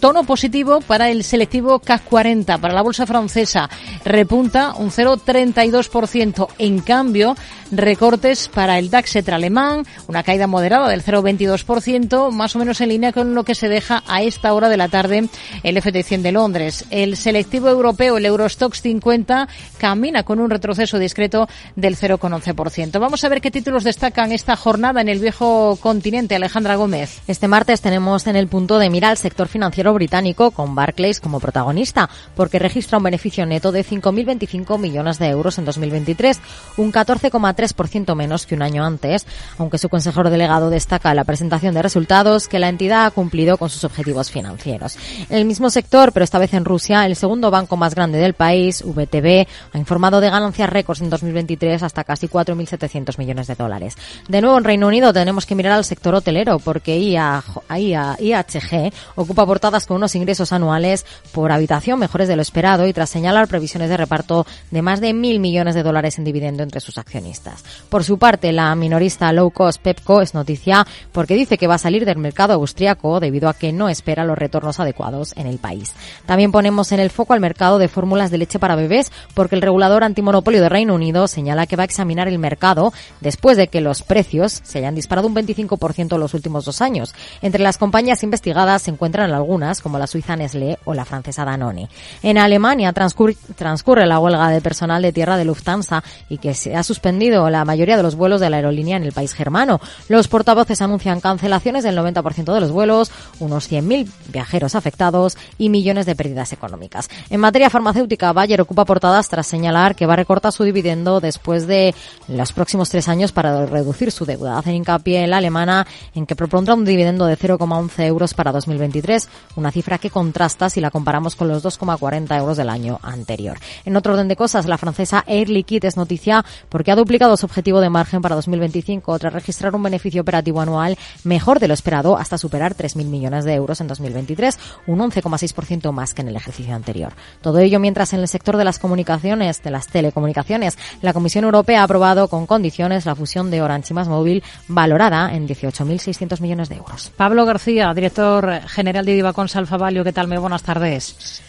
[0.00, 3.68] tono positivo para el selectivo CAC 40, para la bolsa francesa.
[4.04, 6.48] Repunta un 0,32%.
[6.58, 7.34] En cambio,
[7.70, 13.12] recortes para el DAX alemán, una caída moderada del 0,22%, más o menos en línea
[13.12, 15.28] con lo que se deja a esta hora de la tarde
[15.62, 16.84] el FT100 de Londres.
[16.90, 22.98] El selectivo europeo, el Eurostox 50, camina con un retroceso discreto del 0,11%.
[22.98, 26.34] Vamos a ver qué títulos destacan esta jornada en el viejo continente.
[26.34, 27.20] Alejandra Gómez.
[27.26, 31.40] Este martes tenemos en el punto de mira el sector financiero británico con Barclays como
[31.40, 36.40] protagonista, porque registra un beneficio neto de 5.025 millones de euros en 2023,
[36.76, 39.26] un 14,3% menos que un año antes,
[39.58, 43.56] aunque su consejero delegado destaca en la presentación de resultados que la entidad ha cumplido
[43.56, 44.96] con sus objetivos financieros.
[45.28, 48.34] En el mismo sector, pero esta vez en Rusia, el segundo banco más grande del
[48.34, 53.96] país, VTB, ha informado de ganancias récords en 2023 hasta casi 4.700 millones de dólares.
[54.28, 58.92] De nuevo en Reino Unido tenemos que mirar al sector hotelero porque IHG
[59.34, 63.48] ocupa portadas con unos ingresos anuales por habitación mejores de lo esperado y tras señalar
[63.48, 67.64] previsiones de reparto de más de mil millones de dólares en dividendo entre sus accionistas.
[67.88, 71.78] Por su parte, la minorista low cost Pepco es noticia porque dice que va a
[71.78, 75.94] salir del mercado austriaco debido a que no espera los retornos adecuados en el país.
[76.26, 79.62] También ponemos en el foco al mercado de fórmulas de leche para bebés porque el
[79.62, 83.80] regulador antimonopolio de Reino Unido señala que va a examinar el mercado después de que
[83.80, 87.12] los precios se hayan disparado un 25% en los últimos dos años.
[87.42, 91.44] Entre las compañías investigadas se encuentran encuentran algunas, como la suiza Nestlé o la francesa
[91.44, 91.88] Danone.
[92.22, 96.76] En Alemania transcurre, transcurre la huelga de personal de tierra de Lufthansa y que se
[96.76, 99.80] ha suspendido la mayoría de los vuelos de la aerolínea en el país germano.
[100.08, 103.10] Los portavoces anuncian cancelaciones del 90% de los vuelos,
[103.40, 107.08] unos 100.000 viajeros afectados y millones de pérdidas económicas.
[107.30, 111.66] En materia farmacéutica, Bayer ocupa portadas tras señalar que va a recortar su dividendo después
[111.66, 111.94] de
[112.28, 114.58] los próximos tres años para reducir su deuda.
[114.58, 119.13] Hacen hincapié en la alemana en que propondrá un dividendo de 0,11 euros para 2023
[119.56, 123.58] una cifra que contrasta si la comparamos con los 2,40 euros del año anterior.
[123.84, 127.46] En otro orden de cosas, la francesa Air Liquide es noticia porque ha duplicado su
[127.46, 132.16] objetivo de margen para 2025 tras registrar un beneficio operativo anual mejor de lo esperado
[132.16, 136.74] hasta superar 3.000 millones de euros en 2023, un 11,6% más que en el ejercicio
[136.74, 137.12] anterior.
[137.40, 141.80] Todo ello mientras en el sector de las comunicaciones, de las telecomunicaciones, la Comisión Europea
[141.80, 146.68] ha aprobado con condiciones la fusión de Orange y Más Móvil valorada en 18.600 millones
[146.68, 147.12] de euros.
[147.16, 150.04] Pablo García, director general de Divacons Alfa Valio.
[150.04, 150.28] ¿Qué tal?
[150.28, 151.42] Muy buenas tardes.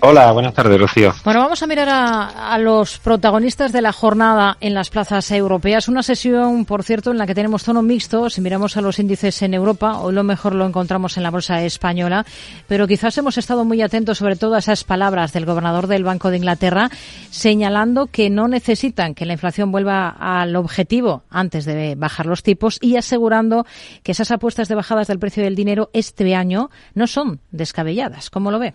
[0.00, 1.14] Hola, buenas tardes, Rocío.
[1.24, 5.88] Bueno, vamos a mirar a, los protagonistas de la jornada en las plazas europeas.
[5.88, 8.28] Una sesión, por cierto, en la que tenemos tono mixto.
[8.28, 11.62] Si miramos a los índices en Europa, hoy lo mejor lo encontramos en la bolsa
[11.62, 12.26] española,
[12.68, 16.30] pero quizás hemos estado muy atentos sobre todo a esas palabras del gobernador del Banco
[16.30, 16.90] de Inglaterra,
[17.30, 22.78] señalando que no necesitan que la inflación vuelva al objetivo antes de bajar los tipos
[22.82, 23.64] y asegurando
[24.02, 28.28] que esas apuestas de bajadas del precio del dinero este año no son descabelladas.
[28.28, 28.74] ¿Cómo lo ve?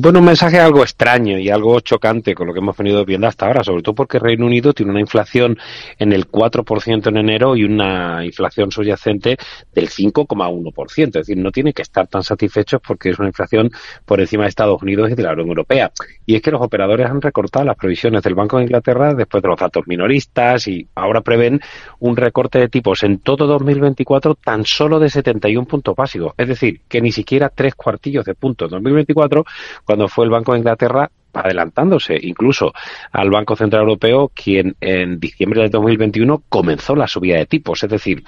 [0.00, 3.46] Bueno, un mensaje algo extraño y algo chocante con lo que hemos venido viendo hasta
[3.46, 5.58] ahora, sobre todo porque Reino Unido tiene una inflación
[5.98, 9.36] en el 4% en enero y una inflación subyacente
[9.74, 11.06] del 5,1%.
[11.06, 13.72] Es decir, no tiene que estar tan satisfechos porque es una inflación
[14.04, 15.90] por encima de Estados Unidos y de la Unión Europea.
[16.24, 19.48] Y es que los operadores han recortado las previsiones del Banco de Inglaterra después de
[19.48, 21.60] los datos minoristas y ahora prevén
[21.98, 26.34] un recorte de tipos en todo 2024 tan solo de 71 puntos básicos.
[26.36, 29.44] Es decir, que ni siquiera tres cuartillos de puntos en 2024
[29.88, 32.72] cuando fue el Banco de Inglaterra adelantándose incluso
[33.12, 37.82] al Banco Central Europeo, quien en diciembre de 2021 comenzó la subida de tipos.
[37.82, 38.22] Es decir,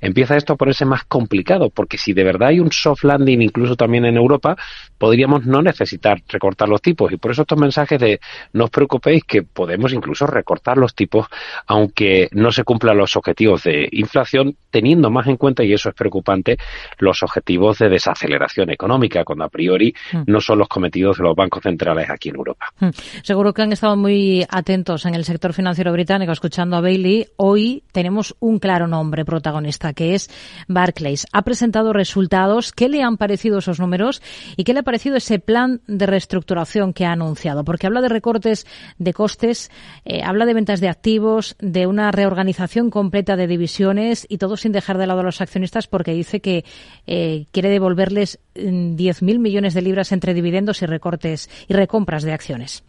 [0.00, 3.76] empieza esto a ponerse más complicado, porque si de verdad hay un soft landing incluso
[3.76, 4.56] también en Europa,
[4.98, 7.12] podríamos no necesitar recortar los tipos.
[7.12, 8.20] Y por eso estos mensajes de
[8.52, 11.26] no os preocupéis que podemos incluso recortar los tipos,
[11.66, 15.94] aunque no se cumplan los objetivos de inflación, teniendo más en cuenta, y eso es
[15.94, 16.56] preocupante,
[16.98, 20.22] los objetivos de desaceleración económica, cuando a priori mm.
[20.26, 22.66] no son los cometidos de los bancos centrales aquí Europa.
[22.78, 22.90] Hmm.
[23.22, 27.26] Seguro que han estado muy atentos en el sector financiero británico escuchando a Bailey.
[27.36, 30.30] Hoy tenemos un claro nombre protagonista que es
[30.68, 31.26] Barclays.
[31.32, 32.72] Ha presentado resultados.
[32.72, 34.22] ¿Qué le han parecido esos números
[34.56, 37.64] y qué le ha parecido ese plan de reestructuración que ha anunciado?
[37.64, 38.66] Porque habla de recortes
[38.98, 39.70] de costes,
[40.04, 44.72] eh, habla de ventas de activos, de una reorganización completa de divisiones y todo sin
[44.72, 46.64] dejar de lado a los accionistas porque dice que
[47.06, 52.32] eh, quiere devolverles 10.000 mm, millones de libras entre dividendos y recortes y recompras de
[52.32, 52.84] acciones.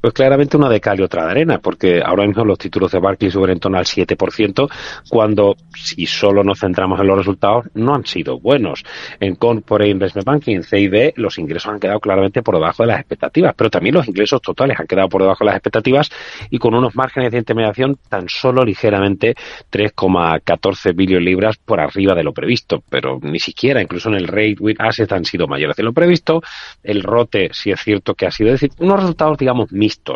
[0.00, 2.98] Pues claramente una de cal y otra de arena, porque ahora mismo los títulos de
[2.98, 4.70] Barclays suben en torno al 7%,
[5.10, 8.82] cuando si solo nos centramos en los resultados, no han sido buenos.
[9.20, 13.00] En Corporate Investment Banking, en CIB, los ingresos han quedado claramente por debajo de las
[13.00, 16.10] expectativas, pero también los ingresos totales han quedado por debajo de las expectativas
[16.48, 19.34] y con unos márgenes de intermediación tan solo ligeramente
[19.70, 24.56] 3,14 billones libras por arriba de lo previsto, pero ni siquiera, incluso en el rate
[24.60, 26.42] with assets han sido mayores de lo previsto.
[26.82, 29.70] El rote, sí es cierto que ha sido, decir, unos resultados, digamos,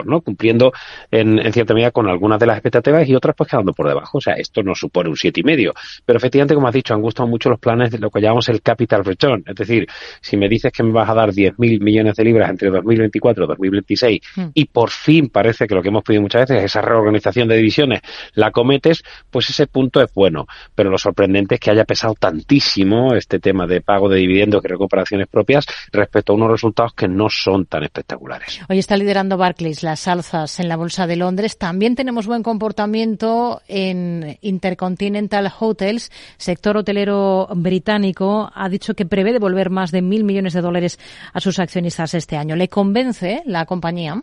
[0.04, 0.20] ¿no?
[0.20, 0.72] Cumpliendo
[1.10, 4.18] en, cierta medida con algunas de las expectativas y otras pues quedando por debajo.
[4.18, 5.72] O sea, esto no supone un siete y medio.
[6.04, 8.62] Pero efectivamente, como has dicho, han gustado mucho los planes de lo que llamamos el
[8.62, 9.42] capital return.
[9.46, 9.86] Es decir,
[10.20, 13.48] si me dices que me vas a dar 10.000 millones de libras entre 2024 y
[13.48, 14.44] 2026 hmm.
[14.54, 18.00] y por fin parece que lo que hemos pedido muchas veces, esa reorganización de divisiones,
[18.34, 20.46] la cometes, pues ese punto es bueno.
[20.74, 24.68] Pero lo sorprendente es que haya pesado tantísimo este tema de pago de dividendos y
[24.68, 28.60] recuperaciones propias respecto a unos resultados que no son tan espectaculares.
[28.68, 31.56] Hoy está liderando Barclays las alzas en la Bolsa de Londres.
[31.56, 38.50] También tenemos buen comportamiento en Intercontinental Hotels, sector hotelero británico.
[38.54, 40.98] Ha dicho que prevé devolver más de mil millones de dólares
[41.32, 42.56] a sus accionistas este año.
[42.56, 44.22] ¿Le convence la compañía?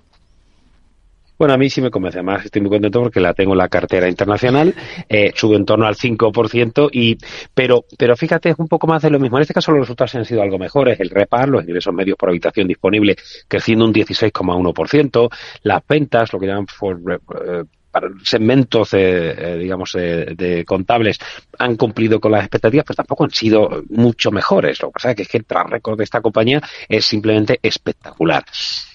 [1.41, 2.19] Bueno, a mí sí me convence.
[2.19, 4.75] Además, estoy muy contento porque la tengo en la cartera internacional.
[5.09, 6.89] Eh, sube en torno al 5%.
[6.91, 7.17] Y,
[7.51, 9.37] pero, pero fíjate, es un poco más de lo mismo.
[9.37, 10.99] En este caso, los resultados han sido algo mejores.
[10.99, 13.15] El repar, los ingresos medios por habitación disponible,
[13.47, 15.29] creciendo un 16,1%.
[15.63, 21.17] Las ventas, lo que llaman eh, para segmentos, eh, digamos, de contables
[21.57, 24.79] han cumplido con las expectativas, pero tampoco han sido mucho mejores.
[24.79, 28.45] Lo que pasa es que, el track record de esta compañía es simplemente espectacular.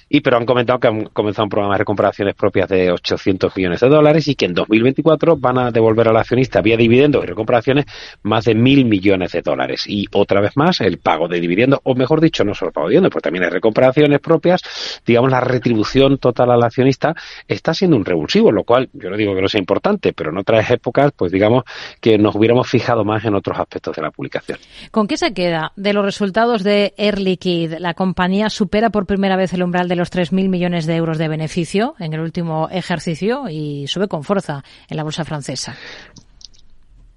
[0.08, 3.80] Y pero han comentado que han comenzado un programa de recuperaciones propias de 800 millones
[3.80, 7.86] de dólares y que en 2024 van a devolver al accionista vía dividendos y recuperaciones
[8.22, 9.84] más de mil millones de dólares.
[9.88, 12.90] Y otra vez más, el pago de dividendos, o mejor dicho, no solo pago de
[12.90, 14.62] dividendos, porque también hay recuperaciones propias,
[15.04, 17.14] digamos, la retribución total al accionista
[17.48, 20.38] está siendo un revulsivo, lo cual yo no digo que no sea importante, pero en
[20.38, 21.64] otras épocas, pues digamos
[22.00, 24.58] que nos hubiéramos fijado más en otros aspectos de la publicación.
[24.90, 27.80] ¿Con qué se queda de los resultados de Air Liquide?
[27.80, 31.28] La compañía supera por primera vez el umbral de los 3.000 millones de euros de
[31.28, 35.76] beneficio en el último ejercicio y sube con fuerza en la bolsa francesa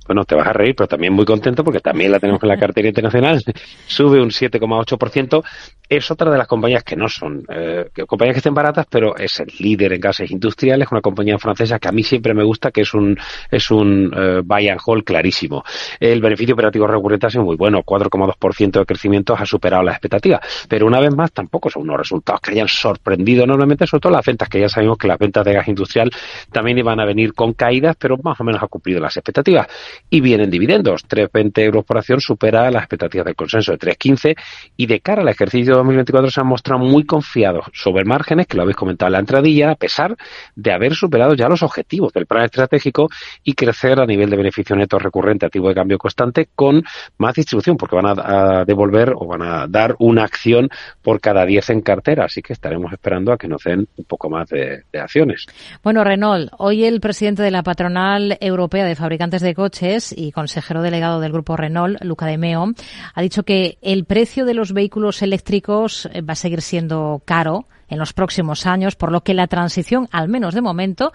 [0.10, 2.58] bueno, te vas a reír, pero también muy contento porque también la tenemos en la
[2.58, 3.44] cartera internacional,
[3.86, 5.44] sube un 7,8%.
[5.88, 9.40] Es otra de las compañías que no son eh, compañías que estén baratas, pero es
[9.40, 12.82] el líder en gases industriales, una compañía francesa que a mí siempre me gusta, que
[12.82, 13.20] es un
[13.52, 15.64] es un eh, buy and hold clarísimo.
[16.00, 20.42] El beneficio operativo recurrente ha sido muy bueno, 4,2% de crecimiento ha superado las expectativas,
[20.68, 24.26] pero una vez más tampoco son unos resultados que hayan sorprendido enormemente, sobre todo las
[24.26, 26.10] ventas, que ya sabemos que las ventas de gas industrial
[26.52, 29.68] también iban a venir con caídas, pero más o menos ha cumplido las expectativas
[30.10, 31.08] y vienen dividendos.
[31.08, 34.36] 3,20 euros por acción supera las expectativas del consenso de 3,15
[34.78, 38.64] y de cara al ejercicio 2024 se han mostrado muy confiados sobre márgenes, que lo
[38.64, 40.16] habéis comentado en la entradilla, a pesar
[40.56, 43.10] de haber superado ya los objetivos del plan estratégico
[43.44, 46.84] y crecer a nivel de beneficio neto recurrente activo de cambio constante con
[47.18, 50.70] más distribución, porque van a, devolver o van a dar una acción
[51.02, 52.26] por cada 10 en cartera.
[52.26, 55.46] Así que estaremos esperando a que nos den un poco más de, de acciones.
[55.84, 60.82] Bueno, Renault, hoy el presidente de la patronal europea de fabricantes de coches y consejero
[60.82, 62.74] delegado del grupo Renault, Luca de Meo,
[63.14, 67.66] ha dicho que el precio de los vehículos eléctricos eh, va a seguir siendo caro
[67.88, 71.12] en los próximos años, por lo que la transición, al menos de momento,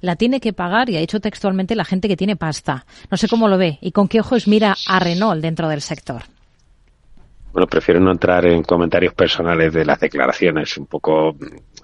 [0.00, 2.86] la tiene que pagar, y ha dicho textualmente, la gente que tiene pasta.
[3.10, 6.22] No sé cómo lo ve y con qué ojos mira a Renault dentro del sector.
[7.52, 11.36] Bueno, prefiero no entrar en comentarios personales de las declaraciones un poco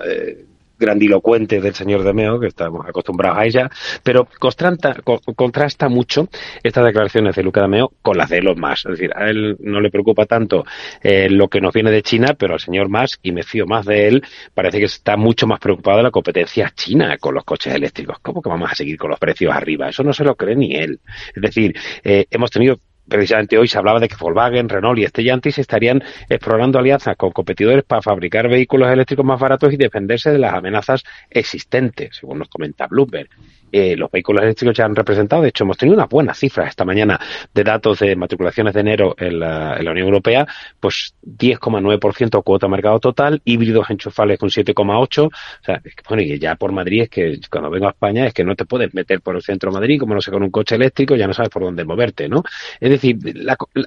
[0.04, 0.46] eh,
[0.80, 3.70] grandilocuente del señor de Meo, que estamos acostumbrados a ella,
[4.02, 4.96] pero contrasta,
[5.36, 6.28] contrasta mucho
[6.62, 8.84] estas declaraciones de Luca de Meo con las de los más.
[8.86, 10.64] Es decir, a él no le preocupa tanto
[11.02, 13.86] eh, lo que nos viene de China, pero al señor más, y me fío más
[13.86, 14.24] de él,
[14.54, 18.18] parece que está mucho más preocupado de la competencia china con los coches eléctricos.
[18.20, 19.88] ¿Cómo que vamos a seguir con los precios arriba?
[19.88, 21.00] Eso no se lo cree ni él.
[21.34, 22.78] Es decir, eh, hemos tenido
[23.10, 27.84] precisamente hoy se hablaba de que Volkswagen, Renault y Stellantis estarían explorando alianzas con competidores
[27.84, 32.86] para fabricar vehículos eléctricos más baratos y defenderse de las amenazas existentes, según nos comenta
[32.86, 33.28] Bloomberg.
[33.72, 35.42] Eh, los vehículos eléctricos ya han representado.
[35.42, 37.20] De hecho, hemos tenido unas buenas cifras esta mañana
[37.52, 40.46] de datos de matriculaciones de enero en la, en la Unión Europea,
[40.78, 45.26] pues 10,9% cuota mercado total, híbridos enchufables con 7,8%.
[45.26, 45.30] O
[45.62, 48.54] sea, bueno, y ya por Madrid es que cuando vengo a España es que no
[48.54, 51.16] te puedes meter por el centro de Madrid, como no sé, con un coche eléctrico,
[51.16, 52.42] ya no sabes por dónde moverte, ¿no?
[52.80, 53.18] Es decir,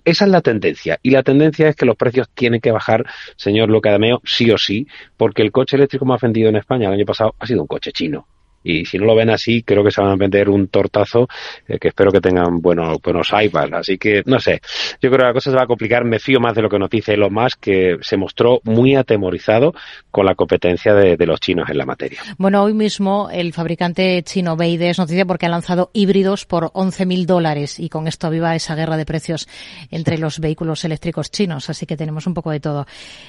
[0.06, 1.00] esa es la tendencia.
[1.02, 3.06] Y la tendencia es que los precios tienen que bajar,
[3.36, 7.06] señor Locadameo, sí o sí, porque el coche eléctrico más vendido en España el año
[7.06, 8.28] pasado ha sido un coche chino
[8.64, 11.28] y si no lo ven así, creo que se van a vender un tortazo
[11.68, 13.74] eh, que espero que tengan buenos, buenos iPads.
[13.74, 14.61] Así que, no sé,
[15.01, 16.05] yo creo que la cosa se va a complicar.
[16.05, 19.74] Me fío más de lo que nos dice Elon Musk, que se mostró muy atemorizado
[20.11, 22.20] con la competencia de, los chinos en la materia.
[22.38, 27.26] Bueno, hoy mismo el fabricante chino Beide es noticia porque ha lanzado híbridos por 11.000
[27.26, 29.47] dólares y con esto aviva esa guerra de precios
[29.89, 31.70] entre los vehículos eléctricos chinos.
[31.70, 32.86] Así que tenemos un poco de todo.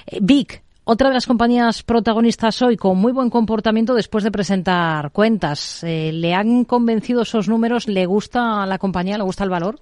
[0.06, 5.10] Eh, Vic, otra de las compañías protagonistas hoy con muy buen comportamiento después de presentar
[5.12, 5.82] cuentas.
[5.82, 7.88] Eh, ¿Le han convencido esos números?
[7.88, 9.16] ¿Le gusta la compañía?
[9.16, 9.78] ¿Le gusta el valor?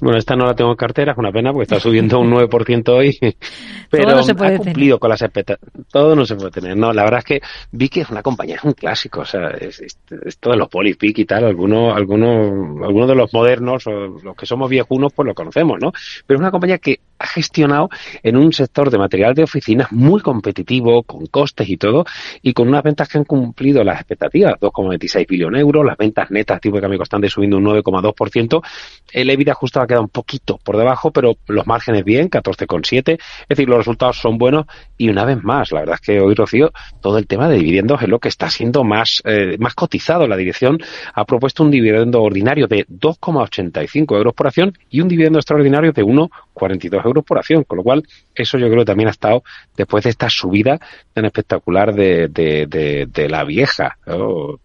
[0.00, 2.88] Bueno, esta no la tengo en cartera, es una pena porque está subiendo un 9%
[2.88, 3.16] hoy,
[3.90, 5.60] pero ha cumplido con las expectativas.
[5.90, 6.76] Todo no se puede tener.
[6.76, 7.40] No, la verdad es que
[7.70, 11.18] vi que es una compañía, es un clásico, o sea, es, esto de los Polypic
[11.18, 13.90] y tal, algunos, algunos, algunos de los modernos o
[14.22, 15.92] los que somos viejunos, pues lo conocemos, ¿no?
[16.26, 17.88] Pero es una compañía que ha gestionado
[18.22, 22.04] en un sector de material de oficinas muy competitivo, con costes y todo,
[22.42, 26.30] y con unas ventas que han cumplido las expectativas, 2,26 billones de euros, las ventas
[26.32, 28.60] netas tipo de cambio constante subiendo un 9,2%,
[29.12, 33.48] el EBITDA justo ha quedado un poquito por debajo, pero los márgenes bien, 14,7, es
[33.48, 34.66] decir, los resultados son buenos
[34.98, 38.02] y una vez más, la verdad es que hoy, Rocío, todo el tema de dividendos
[38.02, 40.26] es lo que está siendo más, eh, más cotizado.
[40.26, 40.78] La dirección
[41.14, 46.02] ha propuesto un dividendo ordinario de 2,85 euros por acción y un dividendo extraordinario de
[46.54, 48.02] 1,42 euros por acción, con lo cual
[48.34, 49.42] eso yo creo que también ha estado
[49.76, 50.78] después de esta subida
[51.12, 53.98] tan espectacular de, de, la vieja,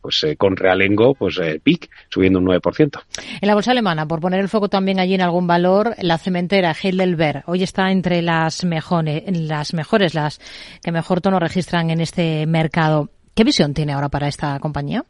[0.01, 3.01] pues eh, con realengo, pues eh, PIC subiendo un 9%.
[3.41, 6.75] En la bolsa alemana, por poner el foco también allí en algún valor, la cementera
[6.81, 10.39] Heidelberg hoy está entre las mejores, las mejores, las
[10.83, 13.09] que mejor tono registran en este mercado.
[13.33, 15.05] ¿Qué visión tiene ahora para esta compañía?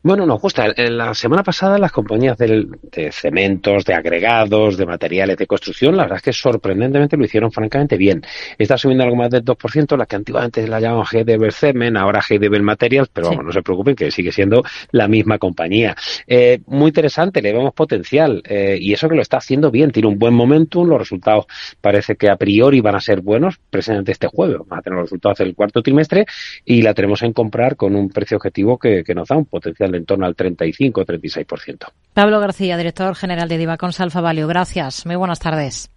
[0.00, 0.72] Bueno, nos gusta.
[0.76, 6.18] La semana pasada las compañías de cementos, de agregados, de materiales de construcción, la verdad
[6.18, 8.22] es que sorprendentemente lo hicieron francamente bien.
[8.56, 12.62] Está subiendo algo más del 2%, la que antiguamente la llamaban GDB Cemen, ahora GDB
[12.62, 15.96] Materials, pero vamos, no se preocupen que sigue siendo la misma compañía.
[16.28, 20.08] Eh, muy interesante, le vemos potencial eh, y eso que lo está haciendo bien, tiene
[20.08, 21.46] un buen momentum, los resultados
[21.80, 25.06] parece que a priori van a ser buenos, precisamente este jueves van a tener los
[25.06, 26.24] resultados del cuarto trimestre
[26.64, 29.87] y la tenemos en comprar con un precio objetivo que, que nos da un potencial
[29.94, 31.86] en torno al 35 o 36%.
[32.14, 34.46] Pablo García, director general de Divacons Alfa Value.
[34.46, 35.06] Gracias.
[35.06, 35.90] Muy buenas tardes.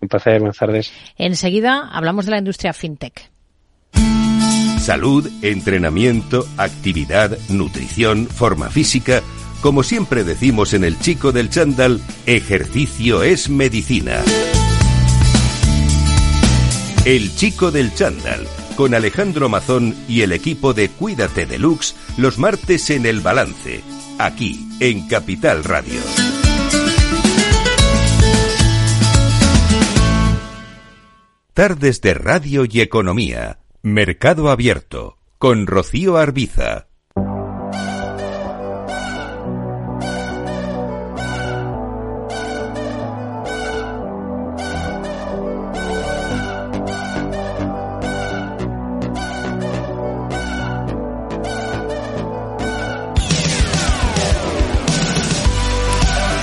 [0.00, 0.92] Un placer, buenas tardes.
[1.16, 3.30] Enseguida hablamos de la industria fintech.
[4.78, 9.20] Salud, entrenamiento, actividad, nutrición, forma física.
[9.60, 14.22] Como siempre decimos en el chico del chándal, ejercicio es medicina.
[17.04, 18.46] El chico del chándal
[18.76, 23.82] con Alejandro Mazón y el equipo de Cuídate Deluxe los martes en El Balance,
[24.18, 26.00] aquí en Capital Radio.
[31.54, 33.60] Tardes de Radio y Economía.
[33.80, 35.16] Mercado Abierto.
[35.38, 36.88] Con Rocío Arbiza.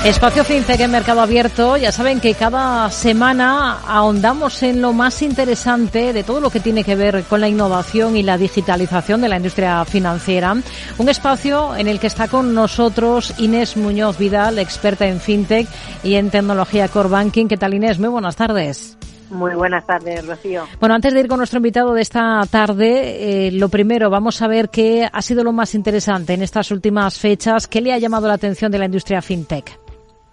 [0.05, 1.77] Espacio FinTech en Mercado Abierto.
[1.77, 6.83] Ya saben que cada semana ahondamos en lo más interesante de todo lo que tiene
[6.83, 10.57] que ver con la innovación y la digitalización de la industria financiera.
[10.97, 15.69] Un espacio en el que está con nosotros Inés Muñoz Vidal, experta en FinTech
[16.03, 17.47] y en tecnología Core Banking.
[17.47, 17.97] ¿Qué tal Inés?
[17.97, 18.97] Muy buenas tardes.
[19.29, 20.65] Muy buenas tardes, Rocío.
[20.81, 24.47] Bueno, antes de ir con nuestro invitado de esta tarde, eh, lo primero, vamos a
[24.47, 27.69] ver qué ha sido lo más interesante en estas últimas fechas.
[27.69, 29.82] ¿Qué le ha llamado la atención de la industria FinTech?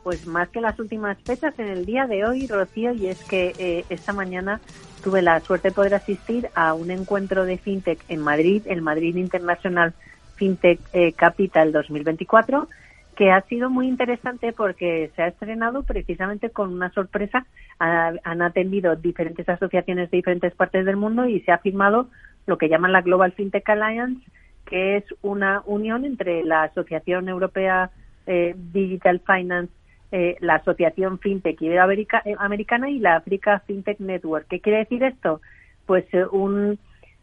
[0.03, 3.53] Pues más que las últimas fechas, en el día de hoy, Rocío, y es que
[3.59, 4.61] eh, esta mañana
[5.05, 9.17] tuve la suerte de poder asistir a un encuentro de FinTech en Madrid, el Madrid
[9.17, 9.93] International
[10.37, 12.67] FinTech eh, Capital 2024,
[13.15, 17.47] que ha sido muy interesante porque se ha estrenado precisamente con una sorpresa.
[17.79, 22.09] han atendido diferentes asociaciones de diferentes partes del mundo y se ha firmado
[22.47, 24.23] lo que llaman la Global FinTech Alliance,
[24.65, 27.91] que es una unión entre la Asociación Europea
[28.27, 29.73] eh, Digital Finance
[30.13, 34.49] eh, la Asociación FinTech Iberoamericana eh, y la Africa FinTech Network.
[34.49, 35.41] ¿Qué quiere decir esto?
[35.87, 36.81] Pues eh, un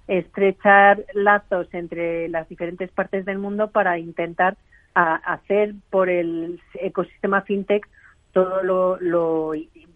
[0.07, 4.55] estrechar lazos entre las diferentes partes del mundo para intentar
[4.93, 7.87] hacer por el ecosistema FinTech
[8.31, 9.51] todo lo, lo,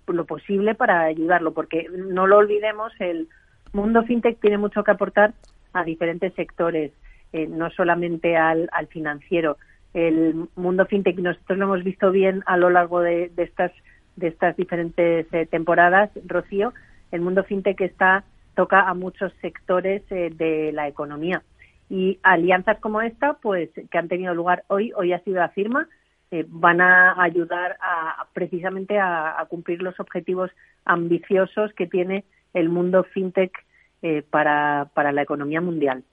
[0.06, 3.28] lo, posible para ayudarlo, porque no lo olvidemos, el
[3.74, 5.34] mundo FinTech tiene mucho que aportar
[5.74, 6.92] a diferentes sectores,
[7.34, 9.58] no solamente al, al financiero
[9.94, 13.72] el mundo fintech nosotros lo hemos visto bien a lo largo de, estas
[14.16, 16.74] de estas diferentes eh, temporadas Rocío
[17.12, 18.24] el mundo fintech está
[18.56, 21.44] toca a muchos sectores eh, de la economía
[21.90, 25.88] y alianzas como esta pues que han tenido lugar hoy hoy ha sido la firma
[26.32, 30.50] eh, van a ayudar a precisamente a, cumplir los objetivos
[30.86, 32.24] ambiciosos que tiene
[32.54, 33.52] el mundo fintech
[34.32, 36.04] para, para la economía mundial.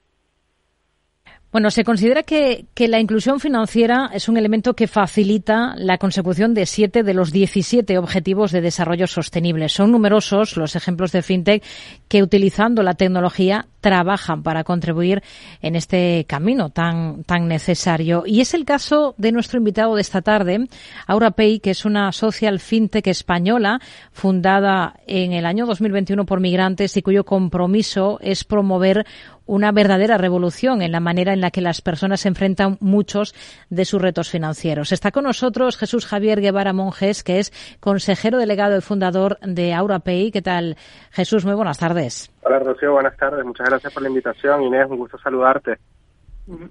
[1.51, 6.67] Bueno, se considera que, la inclusión financiera es un elemento que facilita la consecución de
[6.67, 9.71] siete de los 17 objetivos de desarrollo sostenible.
[9.71, 11.65] Son numerosos los ejemplos de fintech
[12.07, 15.23] que, utilizando la tecnología, trabajan para contribuir
[15.63, 18.25] en este camino tan, tan necesario.
[18.27, 20.69] Y es el caso de nuestro invitado de esta tarde,
[21.07, 23.81] AuraPay, que es una social fintech española
[24.13, 29.07] fundada en el año 2021 por migrantes y cuyo compromiso es promover
[29.49, 33.35] una verdadera revolución en la manera la que las personas se enfrentan muchos
[33.71, 34.93] de sus retos financieros.
[34.93, 40.31] Está con nosotros Jesús Javier Guevara Monjes, que es consejero delegado y fundador de AuraPay.
[40.31, 40.77] ¿Qué tal,
[41.11, 41.45] Jesús?
[41.45, 42.31] Muy buenas tardes.
[42.43, 42.93] Hola, Rocío.
[42.93, 43.45] Buenas tardes.
[43.45, 44.63] Muchas gracias por la invitación.
[44.63, 45.79] Inés, un gusto saludarte.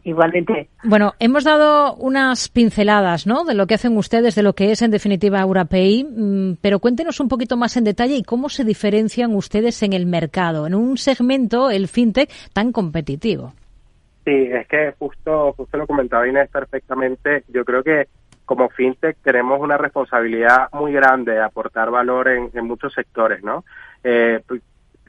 [0.03, 0.69] Igualmente.
[0.83, 3.43] Bueno, hemos dado unas pinceladas, ¿no?
[3.43, 7.19] De lo que hacen ustedes, de lo que es en definitiva Europay, mm, pero cuéntenos
[7.19, 10.97] un poquito más en detalle y cómo se diferencian ustedes en el mercado, en un
[10.97, 13.53] segmento, el fintech, tan competitivo.
[14.27, 17.45] Sí, es que justo, justo lo comentaba Inés perfectamente.
[17.47, 18.09] Yo creo que
[18.43, 23.63] como fintech tenemos una responsabilidad muy grande de aportar valor en, muchos sectores, ¿no?
[24.03, 24.41] Eh,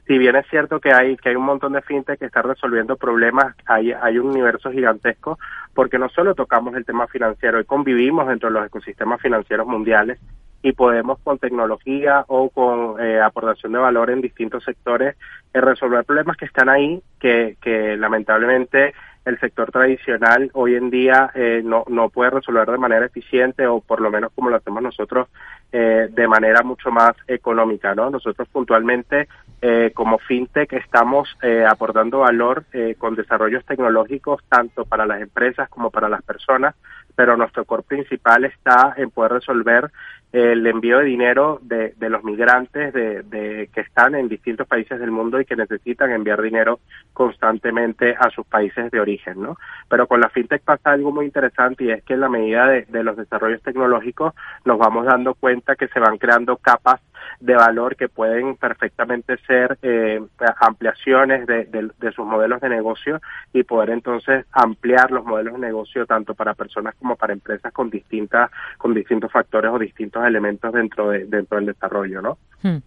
[0.07, 2.95] si bien es cierto que hay que hay un montón de fintech que están resolviendo
[2.95, 5.37] problemas, hay, hay un universo gigantesco
[5.73, 10.17] porque no solo tocamos el tema financiero y convivimos dentro de los ecosistemas financieros mundiales
[10.61, 15.17] y podemos con tecnología o con eh, aportación de valor en distintos sectores
[15.53, 18.93] eh, resolver problemas que están ahí que lamentablemente
[19.29, 23.79] el sector tradicional hoy en día eh, no, no puede resolver de manera eficiente o
[23.79, 25.27] por lo menos como lo hacemos nosotros
[25.71, 28.09] eh, de manera mucho más económica, ¿no?
[28.09, 29.27] Nosotros puntualmente
[29.61, 31.29] eh, como fintech estamos
[31.67, 32.65] aportando valor
[32.97, 36.75] con desarrollos tecnológicos tanto para las empresas como para las personas,
[37.15, 39.91] pero nuestro core principal está en poder resolver
[40.31, 44.99] el envío de dinero de, de los migrantes de, de, que están en distintos países
[44.99, 46.79] del mundo y que necesitan enviar dinero
[47.13, 49.57] constantemente a sus países de origen, ¿no?
[49.87, 52.83] Pero con la fintech pasa algo muy interesante y es que en la medida de,
[52.83, 54.33] de los desarrollos tecnológicos
[54.65, 57.01] nos vamos dando cuenta que se van creando capas
[57.39, 60.21] de valor que pueden perfectamente ser eh,
[60.59, 63.21] ampliaciones de, de, sus modelos de negocio
[63.53, 67.89] y poder entonces ampliar los modelos de negocio tanto para personas como para empresas con
[67.89, 72.37] distintas con distintos factores o distintos elementos dentro de, dentro del desarrollo, ¿no?
[72.61, 72.77] Hmm.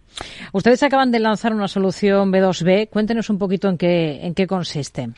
[0.51, 2.89] Ustedes acaban de lanzar una solución B2B.
[2.89, 5.09] Cuéntenos un poquito en qué en qué consiste.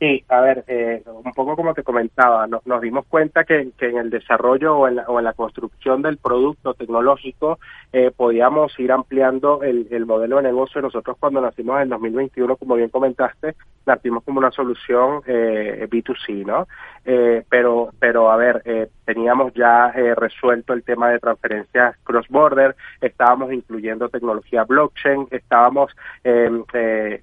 [0.00, 4.08] Sí, a ver, eh, un poco como te comentaba, nos, dimos cuenta que, en el
[4.08, 7.58] desarrollo o en, la, o en la construcción del producto tecnológico
[7.92, 10.80] eh, podíamos ir ampliando el, el, modelo de negocio.
[10.80, 16.66] Nosotros cuando nacimos en 2021, como bien comentaste, nacimos como una solución eh, B2C, ¿no?
[17.04, 22.76] Eh, pero, pero a ver, eh, teníamos ya eh, resuelto el tema de transferencias cross-border,
[23.00, 25.92] estábamos incluyendo tecnología blockchain, estábamos
[26.24, 26.62] em,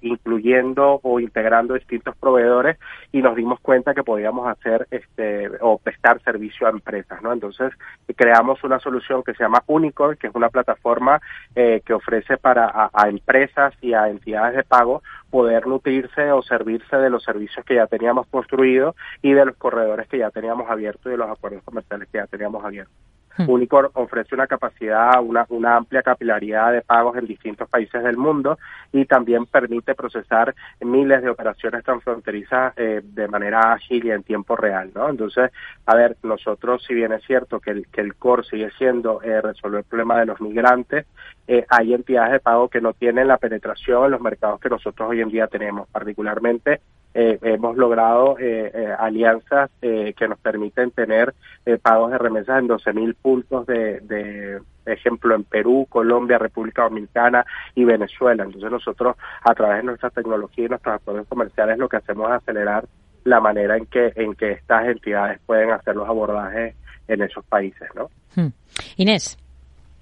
[0.02, 2.67] incluyendo o integrando distintos proveedores
[3.12, 7.32] y nos dimos cuenta que podíamos hacer este o prestar servicio a empresas, ¿no?
[7.32, 7.72] Entonces
[8.16, 11.20] creamos una solución que se llama Unicorn, que es una plataforma
[11.54, 16.96] eh, que ofrece para a, empresas y a entidades de pago poder nutrirse o servirse
[16.96, 21.06] de los servicios que ya teníamos construidos y de los corredores que ya teníamos abiertos
[21.06, 23.07] y de los acuerdos comerciales que ya teníamos abiertos.
[23.46, 28.58] Unicor ofrece una capacidad, una, una amplia capilaridad de pagos en distintos países del mundo
[28.92, 34.56] y también permite procesar miles de operaciones transfronterizas eh, de manera ágil y en tiempo
[34.56, 35.08] real, ¿no?
[35.08, 35.50] Entonces,
[35.86, 39.40] a ver, nosotros, si bien es cierto que el, que el core sigue siendo eh,
[39.40, 41.06] resolver el problema de los migrantes,
[41.46, 45.10] eh, hay entidades de pago que no tienen la penetración en los mercados que nosotros
[45.10, 46.80] hoy en día tenemos, particularmente
[47.14, 51.34] eh, hemos logrado eh, eh, alianzas que nos permiten tener
[51.82, 57.44] pagos de remesas en 12.000 puntos de, de ejemplo en Perú, Colombia, República Dominicana
[57.74, 58.44] y Venezuela.
[58.44, 62.36] Entonces nosotros a través de nuestra tecnología y nuestros acuerdos comerciales lo que hacemos es
[62.36, 62.86] acelerar
[63.24, 66.74] la manera en que en que estas entidades pueden hacer los abordajes
[67.08, 68.10] en esos países, ¿no?
[68.36, 68.52] Hmm.
[68.96, 69.36] Inés.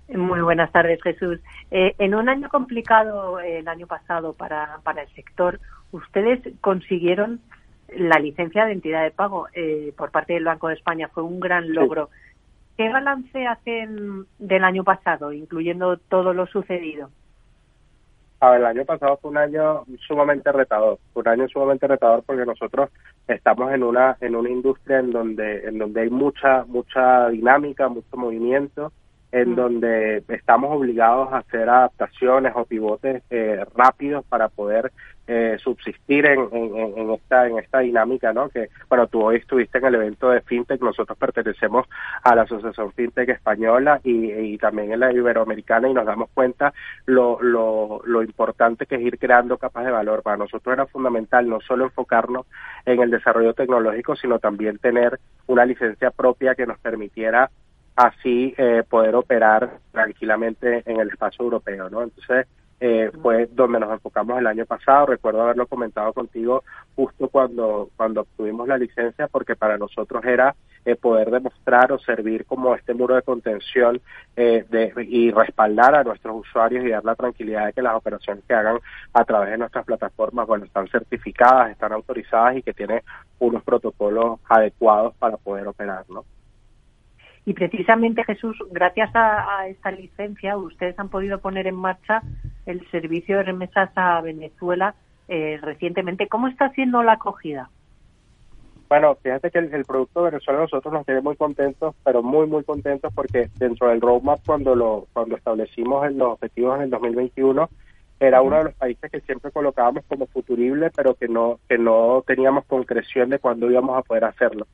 [0.09, 1.41] Muy buenas tardes, Jesús.
[1.71, 5.59] en un año complicado el año pasado para, para el sector,
[5.93, 7.41] ustedes consiguieron
[7.95, 11.09] la licencia de entidad de pago eh, por parte del Banco de España.
[11.09, 12.11] Fue un gran logro.
[12.77, 17.11] ¿Qué balance hacen del año pasado, incluyendo todo lo sucedido?
[18.41, 22.23] A ver, el año pasado fue un año sumamente retador, fue un año sumamente retador
[22.27, 22.91] porque nosotros
[23.27, 28.15] estamos en una en una industria en donde en donde hay mucha mucha dinámica, mucho
[28.15, 28.93] movimiento,
[29.37, 29.55] en mm.
[29.55, 34.93] donde estamos obligados a hacer adaptaciones o pivotes eh, rápidos para poder
[35.29, 38.49] eh, subsistir en, en, esta en esta dinámica, ¿no?
[38.49, 41.87] Que bueno, tú hoy estuviste en el evento de fintech, nosotros pertenecemos
[42.23, 46.73] a la Asociación Fintech Española y, y también en la Iberoamericana y nos damos cuenta
[47.07, 50.23] lo, lo, lo importante que es ir creando capas de valor.
[50.23, 52.47] Para nosotros era fundamental no solo enfocarnos
[52.87, 55.19] en el desarrollo tecnológico, sino también tener
[55.49, 57.51] una licencia propia que nos permitiera
[57.97, 62.03] así eh, poder operar tranquilamente en el espacio europeo, ¿no?
[62.03, 62.47] Entonces,
[62.79, 65.07] eh, fue donde nos enfocamos el año pasado.
[65.07, 66.63] Recuerdo haberlo comentado contigo
[66.95, 72.45] justo cuando, cuando obtuvimos la licencia, porque para nosotros era eh, poder demostrar o servir
[72.45, 74.01] como este muro de contención
[74.37, 78.45] eh, de, y respaldar a nuestros usuarios y dar la tranquilidad de que las operaciones
[78.47, 78.79] que hagan
[79.15, 83.01] a través de nuestras plataformas, bueno, están certificadas, están autorizadas y que tienen
[83.39, 86.25] unos protocolos adecuados para poder operar, ¿no?
[87.47, 92.21] Y precisamente, Jesús, gracias a, esta licencia, ustedes han podido poner en marcha
[92.67, 94.97] el servicio de remesas a Venezuela
[95.29, 96.27] eh, recientemente.
[96.27, 97.71] ¿Cómo está haciendo la acogida?
[98.89, 102.65] Bueno, fíjate que el, producto de Venezuela nosotros nos tiene muy contentos, pero muy, muy
[102.65, 107.69] contentos porque dentro del roadmap, cuando lo cuando establecimos los objetivos en el 2021,
[108.19, 112.25] era uno de los países que siempre colocábamos como futurible, pero que no que no
[112.27, 114.67] teníamos concreción de cuándo íbamos a poder hacerlo.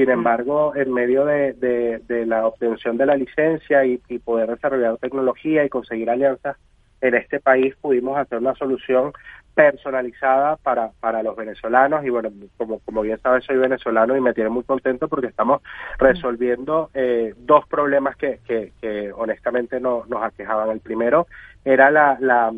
[0.00, 5.62] Sin embargo, en medio de, de, la obtención de la licencia y, poder desarrollar tecnología
[5.62, 6.56] y conseguir alianzas
[7.02, 9.12] en este país, pudimos hacer una solución
[9.60, 14.32] personalizada para, para los venezolanos y bueno, como, como bien sabes soy venezolano y me
[14.32, 15.60] tiene muy contento porque estamos
[15.98, 20.70] resolviendo eh, dos problemas que, que, honestamente no, nos aquejaban.
[20.70, 21.26] El primero
[21.62, 22.50] era la, la,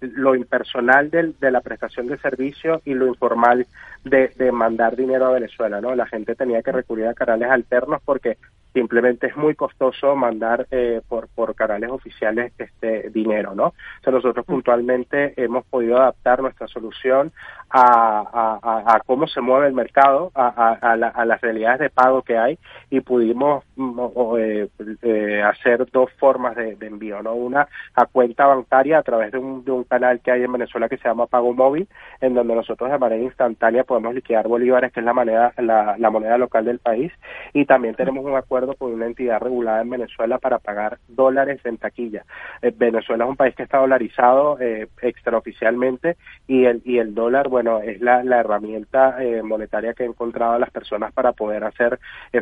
[0.00, 3.66] lo impersonal del, de la prestación de servicio y lo informal
[4.04, 5.96] de, de mandar dinero a Venezuela, ¿no?
[5.96, 8.38] La gente tenía que recurrir a canales alternos porque
[8.74, 13.72] simplemente es muy costoso mandar eh, por, por canales oficiales este dinero, ¿no?
[14.04, 17.32] O nosotros puntualmente hemos podido adaptar nuestra solución
[17.70, 20.48] a, a, a cómo se mueve el mercado, a,
[20.80, 22.58] a, las realidades de pago que hay
[22.90, 24.00] y pudimos mm,
[24.38, 24.68] eh,
[25.02, 27.34] eh, hacer dos formas de, de, envío, ¿no?
[27.34, 30.88] Una a cuenta bancaria a través de un, de un canal que hay en Venezuela
[30.88, 31.88] que se llama Pago Móvil,
[32.20, 36.10] en donde nosotros de manera instantánea podemos liquidar bolívares, que es la moneda, la, la
[36.10, 37.12] moneda local del país,
[37.52, 41.76] y también tenemos un acuerdo con una entidad regulada en Venezuela para pagar dólares en
[41.76, 42.24] taquilla.
[42.62, 47.48] Eh, Venezuela es un país que está dolarizado eh, extraoficialmente y el, y el dólar,
[47.48, 51.98] bueno, es la, la herramienta eh, monetaria que han encontrado las personas para poder hacer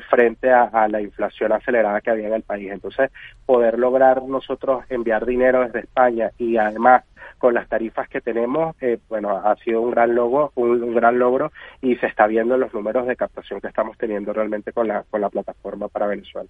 [0.09, 2.71] frente a, la inflación acelerada que había en el país.
[2.71, 3.11] Entonces,
[3.47, 7.05] poder lograr nosotros enviar dinero desde España y además
[7.39, 8.77] con las tarifas que tenemos,
[9.09, 12.73] bueno, ha sido un gran logro, un, gran logro y se está viendo en los
[12.75, 16.49] números de captación que estamos teniendo realmente con la, con la plataforma para Venezuela.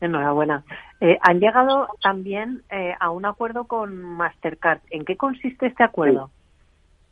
[0.00, 0.64] Enhorabuena.
[1.00, 4.80] Eh, han llegado también eh, a un acuerdo con Mastercard.
[4.90, 6.30] ¿En qué consiste este acuerdo?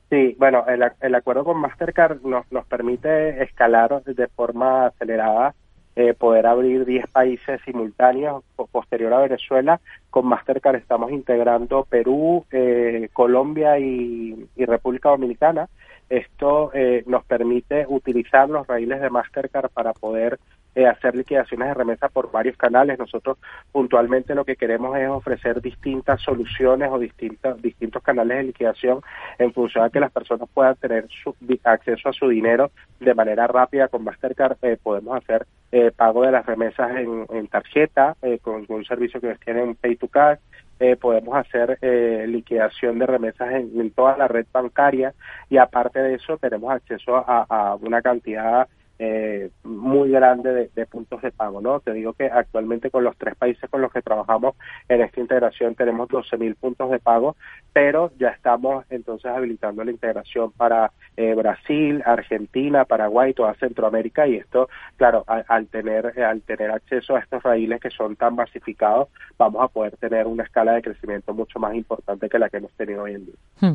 [0.09, 5.55] Sí, bueno, el, el acuerdo con Mastercard nos, nos permite escalar de forma acelerada
[5.99, 9.81] eh, poder abrir 10 países simultáneos posterior a Venezuela.
[10.11, 15.69] Con Mastercard estamos integrando Perú, eh, Colombia y, República Dominicana
[16.09, 20.39] esto eh, nos permite utilizar los raíles de Mastercard para poder
[20.77, 22.99] eh, hacer liquidaciones de remesa por varios canales.
[22.99, 23.39] Nosotros
[23.73, 29.01] puntualmente lo que queremos es ofrecer distintas soluciones o distintos, distintos canales de liquidación
[29.39, 33.47] en función de que las personas puedan tener su, acceso a su dinero de manera
[33.47, 33.89] rápida.
[33.89, 39.19] Con Mastercard eh, podemos hacer eh, pago de las remesas en, tarjeta con, un servicio
[39.19, 40.41] que tienen Pay to Cash.
[41.01, 41.79] podemos hacer
[42.29, 45.15] liquidación de remesas en, toda la red bancaria
[45.49, 48.69] y aparte de eso tenemos acceso a, a una cantidad
[48.99, 51.81] eh, muy grande de, puntos de pago, ¿no?
[51.81, 54.55] Te digo que actualmente con los tres países con los que trabajamos
[54.89, 57.37] en esta integración tenemos 12.000 puntos de pago,
[57.73, 64.37] pero ya estamos entonces habilitando la integración para eh, Brasil, Argentina, Paraguay, toda Centroamérica y
[64.37, 69.63] esto, claro, al, tener al tener acceso a estos raíles que son tan masificados, vamos
[69.63, 73.03] a poder tener una escala de crecimiento mucho más importante que la que hemos tenido
[73.03, 73.35] hoy en día.
[73.61, 73.75] Hmm.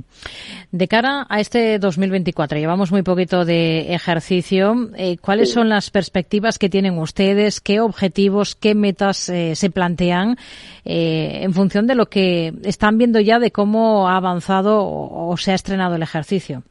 [0.71, 4.89] De cara a este 2024, llevamos muy poquito de ejercicio.
[4.95, 7.61] Eh, ¿Cuáles son las perspectivas que tienen ustedes?
[7.61, 10.37] ¿Qué objetivos, qué metas eh, se plantean
[10.85, 15.51] eh, en función de lo que están viendo ya de cómo ha avanzado o, se
[15.51, 16.63] ha estrenado el ejercicio?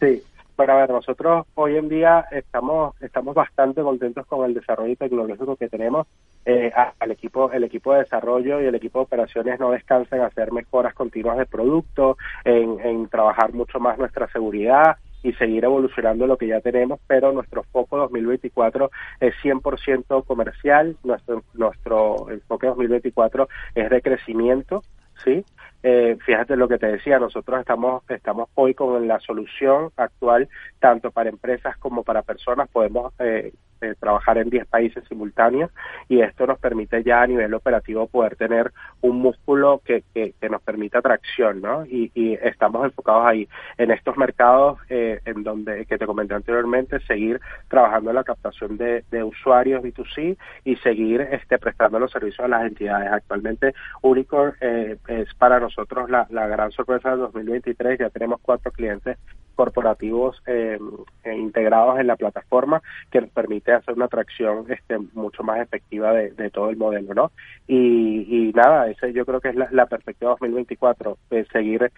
[0.00, 0.22] Sí,
[0.56, 5.56] bueno, a ver, nosotros hoy en día estamos estamos bastante contentos con el desarrollo tecnológico
[5.56, 6.06] que tenemos.
[6.44, 10.24] Eh, al equipo el equipo de desarrollo y el equipo de operaciones no descansan en
[10.24, 16.26] hacer mejoras continuas de producto, en, en trabajar mucho más nuestra seguridad y seguir evolucionando
[16.26, 23.48] lo que ya tenemos, pero nuestro foco 2024 es 100% comercial, nuestro, nuestro enfoque 2024
[23.74, 24.82] es de crecimiento,
[25.24, 25.44] ¿sí?
[25.82, 30.48] Eh, fíjate lo que te decía, nosotros estamos, estamos hoy con la solución actual,
[30.78, 33.52] tanto para empresas como para personas, podemos eh,
[33.82, 35.70] eh, trabajar en 10 países simultáneos
[36.08, 40.62] y esto nos permite ya a nivel operativo poder tener un músculo que, que, nos
[40.62, 41.84] permita tracción, ¿no?
[41.86, 42.10] Y,
[42.42, 48.10] estamos enfocados ahí en estos mercados eh, en donde, que te comenté anteriormente, seguir trabajando
[48.10, 53.10] en la captación de, usuarios B2C y seguir este, prestando los servicios a las entidades.
[53.12, 58.70] Actualmente, Unicorn eh, es para nosotros la, la gran sorpresa del 2023, ya tenemos cuatro
[58.72, 59.18] clientes
[59.54, 60.78] corporativos eh,
[61.24, 66.12] eh, integrados en la plataforma que nos permite hacer una atracción este, mucho más efectiva
[66.12, 67.32] de, todo el modelo, ¿no?
[67.66, 71.18] Y, nada, ese yo creo que es la, perspectiva 2024,
[71.52, 71.90] seguir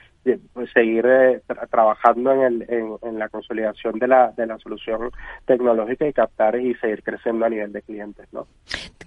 [0.72, 2.66] seguir eh, trabajando en, el,
[3.02, 5.10] en, la consolidación de la, de la solución
[5.46, 8.46] tecnológica y captar y seguir creciendo a nivel de clientes, ¿no?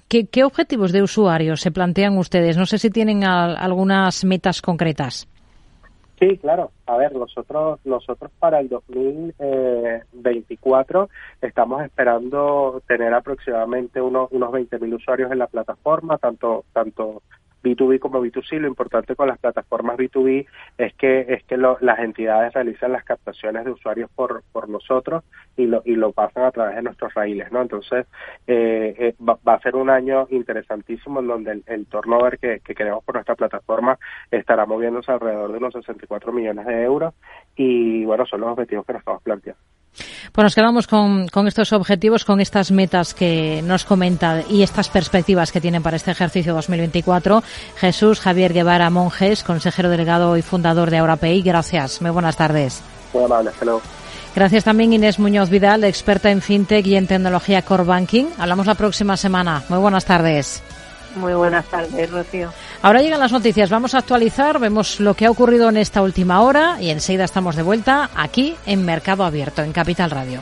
[0.07, 2.57] ¿Qué, qué objetivos de usuarios se plantean ustedes?
[2.57, 5.27] No sé si tienen algunas metas concretas.
[6.19, 6.71] Sí, claro.
[6.87, 11.07] A ver, nosotros nosotros para el 2024 eh,
[11.41, 17.21] estamos esperando tener aproximadamente unos unos 20.000 usuarios en la plataforma, tanto tanto
[17.63, 18.59] B2B como B2C.
[18.59, 20.45] Lo importante con las plataformas B2B
[20.77, 25.23] es que es que las entidades realizan las captaciones de usuarios por, por nosotros
[25.55, 27.61] y lo, y lo pasan a través de nuestros raíles, ¿no?
[27.61, 28.05] Entonces,
[28.45, 33.03] eh, eh, va, a ser un año interesantísimo en donde el, turnover que, que queremos
[33.03, 33.97] por nuestra plataforma
[34.31, 37.13] estará moviéndose alrededor de unos 64 millones de euros
[37.55, 39.76] y, bueno, son los objetivos que nos estamos planteando.
[40.31, 44.89] Pues nos quedamos con, con, estos objetivos, con estas metas que nos comenta y estas
[44.89, 47.43] perspectivas que tienen para este ejercicio 2024.
[47.77, 51.41] Jesús Javier Guevara Monjes, consejero delegado y fundador de AuraPay.
[51.41, 52.01] Gracias.
[52.01, 52.81] Muy buenas tardes.
[53.13, 53.51] Muy amable.
[54.35, 58.25] Gracias también Inés Muñoz Vidal, experta en fintech y en tecnología core banking.
[58.37, 59.63] Hablamos la próxima semana.
[59.69, 60.61] Muy buenas tardes.
[61.17, 62.51] Muy buenas tardes, Rocío.
[62.81, 66.41] Ahora llegan las noticias, vamos a actualizar, vemos lo que ha ocurrido en esta última
[66.41, 70.41] hora y enseguida estamos de vuelta aquí en Mercado Abierto, en Capital Radio.